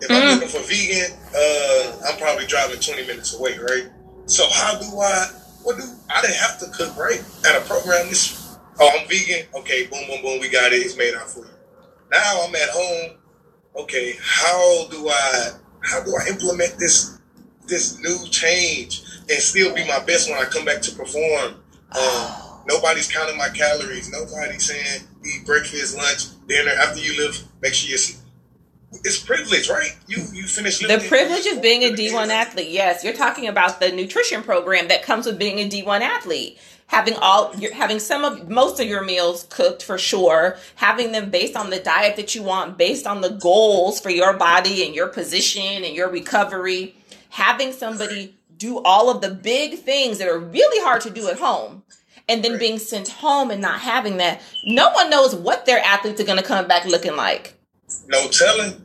[0.00, 0.22] If mm.
[0.22, 3.88] I'm looking for vegan, uh, I'm probably driving 20 minutes away, right?
[4.26, 5.30] So how do I?
[5.62, 7.20] What do I didn't have to cook, right?
[7.46, 9.46] At a program, this oh, I'm vegan.
[9.54, 10.40] Okay, boom, boom, boom.
[10.40, 10.76] We got it.
[10.76, 11.50] It's made out for you.
[12.10, 13.18] Now I'm at home.
[13.76, 15.50] Okay, how do I?
[15.82, 17.18] How do I implement this
[17.66, 21.54] this new change and still be my best when I come back to perform?
[21.98, 24.10] Um, nobody's counting my calories.
[24.10, 26.72] Nobody's saying eat breakfast, lunch, dinner.
[26.72, 27.98] After you live, make sure you
[28.92, 29.96] it's privilege, right?
[30.06, 32.70] You you finish the privilege of being a D one athlete.
[32.70, 36.58] Yes, you're talking about the nutrition program that comes with being a D one athlete.
[36.88, 41.30] Having all you're having some of most of your meals cooked for sure, having them
[41.30, 44.94] based on the diet that you want, based on the goals for your body and
[44.94, 46.94] your position and your recovery.
[47.30, 51.38] Having somebody do all of the big things that are really hard to do at
[51.38, 51.82] home
[52.28, 54.40] and then being sent home and not having that.
[54.64, 57.55] No one knows what their athletes are going to come back looking like.
[58.08, 58.84] No telling.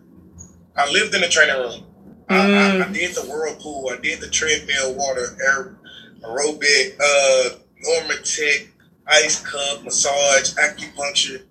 [0.75, 1.83] I lived in the training room.
[2.29, 2.79] Mm.
[2.79, 3.89] I, I, I, did the whirlpool.
[3.91, 5.77] I did the treadmill, water, air,
[6.23, 8.69] aerobic, uh, Normatec,
[9.07, 11.43] ice cup, massage, acupuncture.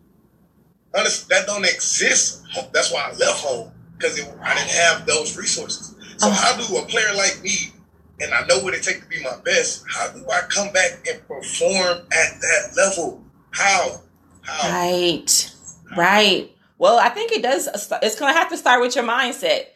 [0.96, 2.42] Honestly, that don't exist.
[2.72, 5.94] That's why I left home because I didn't have those resources.
[6.16, 6.30] So oh.
[6.30, 7.72] how do a player like me,
[8.20, 11.06] and I know what it takes to be my best, how do I come back
[11.08, 13.22] and perform at that level?
[13.50, 14.00] How?
[14.42, 14.72] How?
[14.72, 15.54] Right.
[15.96, 16.50] Right.
[16.80, 17.68] Well, I think it does.
[18.02, 19.66] It's going to have to start with your mindset.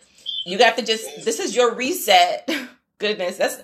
[0.46, 2.50] You got to just, this is your reset.
[2.98, 3.62] Goodness, that's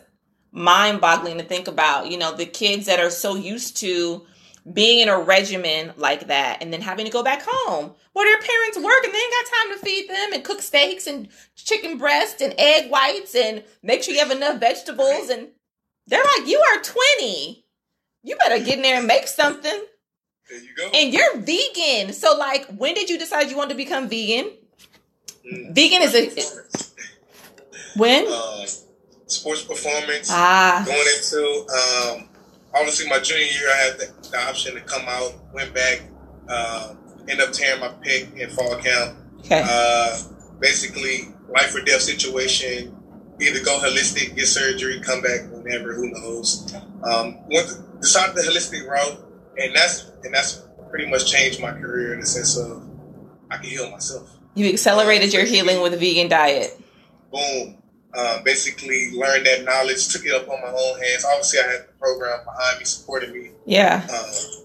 [0.52, 2.10] mind boggling to think about.
[2.10, 4.26] You know, the kids that are so used to
[4.70, 8.46] being in a regimen like that and then having to go back home where their
[8.46, 11.96] parents work and they ain't got time to feed them and cook steaks and chicken
[11.96, 15.30] breast and egg whites and make sure you have enough vegetables.
[15.30, 15.48] And
[16.06, 17.64] they're like, you are 20.
[18.22, 19.80] You better get in there and make something.
[20.50, 20.90] There you go.
[20.92, 22.12] And you're vegan.
[22.12, 24.50] So, like, when did you decide you wanted to become vegan?
[25.46, 27.98] Mm, vegan is a.
[27.98, 28.26] When?
[28.28, 28.66] Uh,
[29.26, 30.28] sports performance.
[30.30, 30.82] Ah.
[30.84, 32.28] Going into, um,
[32.74, 36.02] obviously, my junior year, I had the, the option to come out, went back,
[36.48, 36.94] uh,
[37.28, 39.18] end up tearing my pec in fall camp.
[39.40, 39.62] Okay.
[39.64, 40.18] Uh,
[40.58, 42.96] basically, life or death situation.
[43.40, 46.74] Either go holistic, get surgery, come back whenever, who knows.
[47.04, 51.72] Um, went to, decided the holistic route and that's and that's pretty much changed my
[51.72, 52.82] career in the sense of
[53.50, 54.30] I can heal myself.
[54.54, 56.78] You accelerated your healing with a vegan diet.
[57.32, 57.76] Boom.
[58.12, 61.24] Um, basically learned that knowledge, took it up on my own hands.
[61.24, 63.50] Obviously, I had the program behind me, supporting me.
[63.66, 64.04] Yeah.
[64.12, 64.64] Um,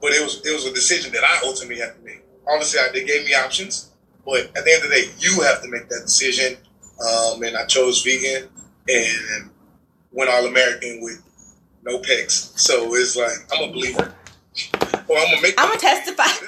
[0.00, 2.22] but it was it was a decision that I ultimately had to make.
[2.48, 3.90] Obviously, I, they gave me options,
[4.24, 6.56] but at the end of the day, you have to make that decision.
[7.00, 8.48] Um, and I chose vegan
[8.88, 9.50] and
[10.12, 11.20] went all American with
[11.82, 12.56] no pecs.
[12.58, 14.14] So it's like I'm a believer.
[15.08, 15.54] Well, I'm gonna make.
[15.58, 16.46] I'm gonna testify.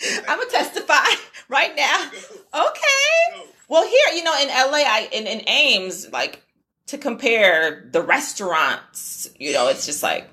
[0.28, 1.04] I'm gonna testify
[1.48, 2.10] right now.
[2.54, 3.48] Okay.
[3.68, 6.42] Well, here, you know, in LA, I in, in Ames, like
[6.86, 10.28] to compare the restaurants, you know, it's just like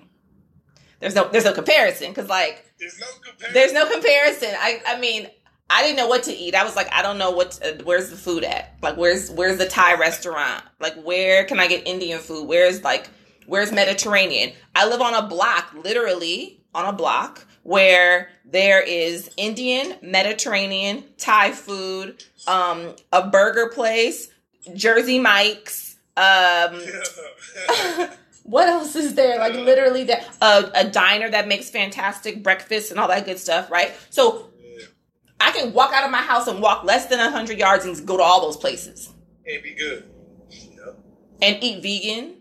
[1.00, 3.54] there's no there's no comparison because like there's no comparison.
[3.54, 4.50] There's no comparison.
[4.58, 5.28] I I mean.
[5.72, 6.56] I didn't know what to eat.
[6.56, 7.52] I was like, I don't know what.
[7.52, 8.74] To, where's the food at?
[8.82, 10.64] Like, where's where's the Thai restaurant?
[10.80, 12.48] Like, where can I get Indian food?
[12.48, 13.08] Where's like,
[13.46, 14.54] where's Mediterranean?
[14.74, 21.52] I live on a block, literally, on a block where there is Indian, Mediterranean, Thai
[21.52, 24.30] food, um, a burger place,
[24.74, 25.98] Jersey Mike's.
[26.18, 26.82] Um,
[28.44, 29.40] what else is there?
[29.40, 33.72] Like literally, that uh, a diner that makes fantastic breakfast and all that good stuff,
[33.72, 33.94] right?
[34.10, 34.50] So
[35.40, 38.18] I can walk out of my house and walk less than hundred yards and go
[38.18, 39.14] to all those places
[39.48, 40.04] and be good,
[40.50, 40.98] yep.
[41.42, 42.39] and eat vegan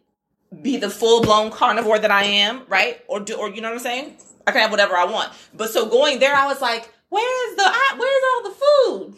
[0.63, 3.03] be the full blown carnivore that I am, right?
[3.09, 4.17] Or do, or you know what I'm saying?
[4.47, 5.33] I can have whatever I want.
[5.55, 9.15] But so going there, I was like, where's the, where's all the food?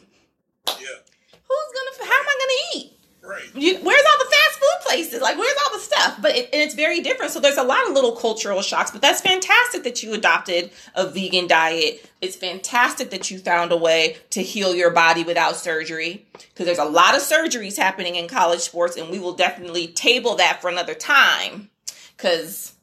[0.66, 0.98] Yeah.
[1.32, 2.10] Who's gonna?
[2.10, 2.99] How am I gonna eat?
[3.22, 3.44] Right.
[3.54, 5.20] You, where's all the fast food places?
[5.20, 6.18] Like, where's all the stuff?
[6.22, 7.32] But it, and it's very different.
[7.32, 8.90] So there's a lot of little cultural shocks.
[8.90, 12.08] But that's fantastic that you adopted a vegan diet.
[12.20, 16.26] It's fantastic that you found a way to heal your body without surgery.
[16.32, 20.36] Because there's a lot of surgeries happening in college sports, and we will definitely table
[20.36, 21.68] that for another time.
[22.16, 22.74] Because,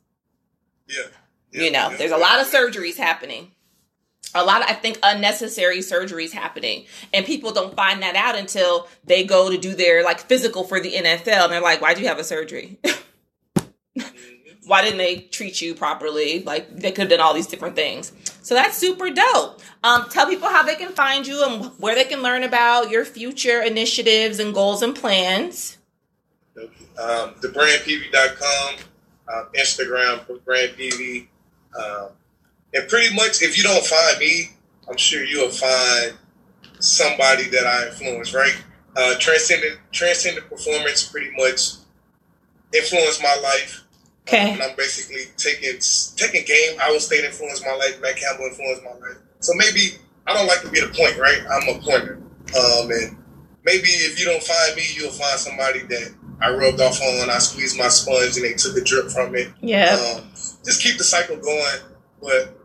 [0.88, 1.04] yeah.
[1.52, 3.52] yeah, you know, yeah, there's a lot of surgeries happening.
[4.36, 8.88] A lot of I think unnecessary surgeries happening, and people don't find that out until
[9.04, 12.02] they go to do their like physical for the NFL, and they're like, "Why do
[12.02, 12.80] you have a surgery?"
[14.66, 16.44] Why didn't they treat you properly?
[16.44, 18.12] Like they could have done all these different things.
[18.42, 19.62] So that's super dope.
[19.82, 23.06] Um, tell people how they can find you and where they can learn about your
[23.06, 25.78] future initiatives and goals and plans.
[26.58, 28.76] Um, thebrandpv.com,
[29.34, 31.28] um, Instagram, brandpv.
[32.78, 34.52] And pretty much, if you don't find me,
[34.88, 36.14] I'm sure you'll find
[36.80, 38.56] somebody that I influence, right?
[38.96, 41.74] Uh, transcendent, transcendent performance pretty much
[42.74, 43.84] influenced my life.
[44.28, 44.52] Okay.
[44.52, 45.80] Um, and I'm basically taking
[46.16, 46.78] taking game.
[46.82, 48.00] Iowa State influenced my life.
[48.02, 49.18] Matt Campbell influenced my life.
[49.40, 49.98] So maybe
[50.28, 51.42] I don't like to be the point, right?
[51.50, 52.22] I'm a pointer.
[52.58, 53.18] Um, and
[53.64, 57.30] maybe if you don't find me, you'll find somebody that I rubbed off on.
[57.30, 59.50] I squeezed my sponge and they took a drip from it.
[59.62, 59.98] Yeah.
[60.18, 61.80] Um, just keep the cycle going.
[62.22, 62.57] But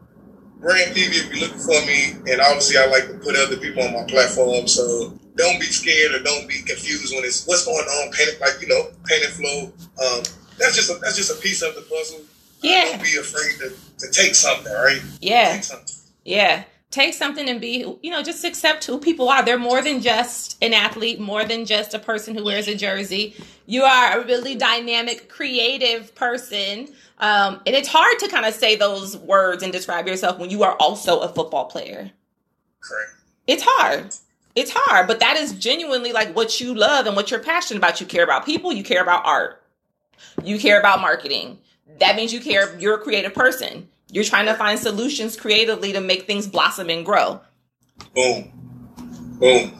[0.63, 3.83] Brand PV, if you're looking for me, and obviously I like to put other people
[3.83, 7.85] on my platform, so don't be scared or don't be confused when it's what's going
[7.85, 8.13] on.
[8.13, 9.73] Panic, like you know, panic flow.
[9.99, 10.23] Um,
[10.59, 12.21] that's just a, that's just a piece of the puzzle.
[12.61, 12.85] Yeah.
[12.93, 13.75] Don't be afraid to,
[14.07, 15.03] to take something, right?
[15.21, 15.61] Yeah.
[15.61, 15.97] Something.
[16.25, 16.63] Yeah.
[16.93, 19.43] Take something and be, you know, just accept who people are.
[19.43, 23.35] They're more than just an athlete, more than just a person who wears a jersey.
[23.67, 26.89] You are a really dynamic, creative person.
[27.19, 30.63] Um, and it's hard to kind of say those words and describe yourself when you
[30.65, 32.11] are also a football player.
[32.81, 33.13] Correct.
[33.47, 34.15] It's hard.
[34.55, 38.01] It's hard, but that is genuinely like what you love and what you're passionate about.
[38.01, 39.63] You care about people, you care about art,
[40.45, 41.59] you care about marketing.
[42.01, 43.89] That means you care, you're a creative person.
[44.13, 47.41] You're trying to find solutions creatively to make things blossom and grow.
[48.15, 48.53] Boom.
[49.41, 49.73] Boom.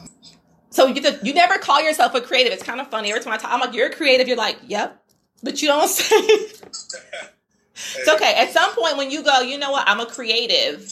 [0.71, 2.51] So you you never call yourself a creative.
[2.51, 3.11] It's kind of funny.
[3.11, 4.27] Every time I talk, I'm like, you're a creative.
[4.27, 5.05] You're like, yep,
[5.43, 6.15] but you don't say.
[6.15, 8.33] it's okay.
[8.35, 9.87] At some point, when you go, you know what?
[9.87, 10.91] I'm a creative.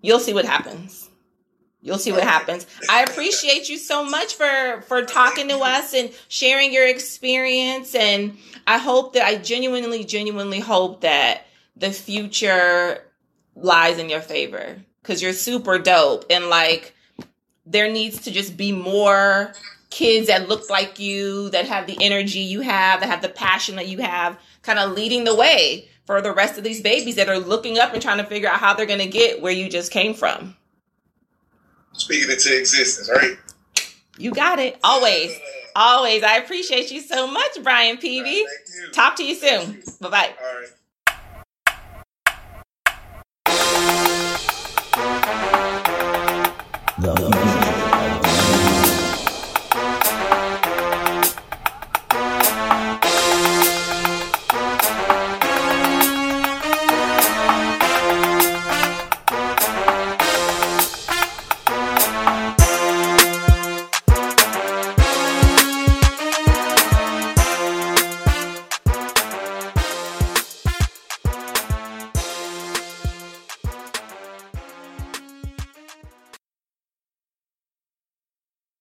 [0.00, 1.08] You'll see what happens.
[1.82, 2.66] You'll see what happens.
[2.90, 7.94] I appreciate you so much for for talking to us and sharing your experience.
[7.94, 11.46] And I hope that I genuinely, genuinely hope that
[11.76, 13.02] the future
[13.54, 14.76] lies in your favor.
[15.02, 16.94] Because you're super dope and like
[17.66, 19.52] there needs to just be more
[19.90, 23.76] kids that look like you that have the energy you have that have the passion
[23.76, 27.28] that you have kind of leading the way for the rest of these babies that
[27.28, 29.68] are looking up and trying to figure out how they're going to get where you
[29.68, 30.56] just came from.
[31.92, 33.36] Speaking into existence, right?
[34.18, 34.78] you got it.
[34.82, 35.38] Always.
[35.76, 36.22] Always.
[36.22, 38.44] I appreciate you so much brian peavy.
[38.44, 38.48] Thank
[38.86, 38.92] you.
[38.92, 39.82] talk to you soon.
[40.00, 40.34] Bye-bye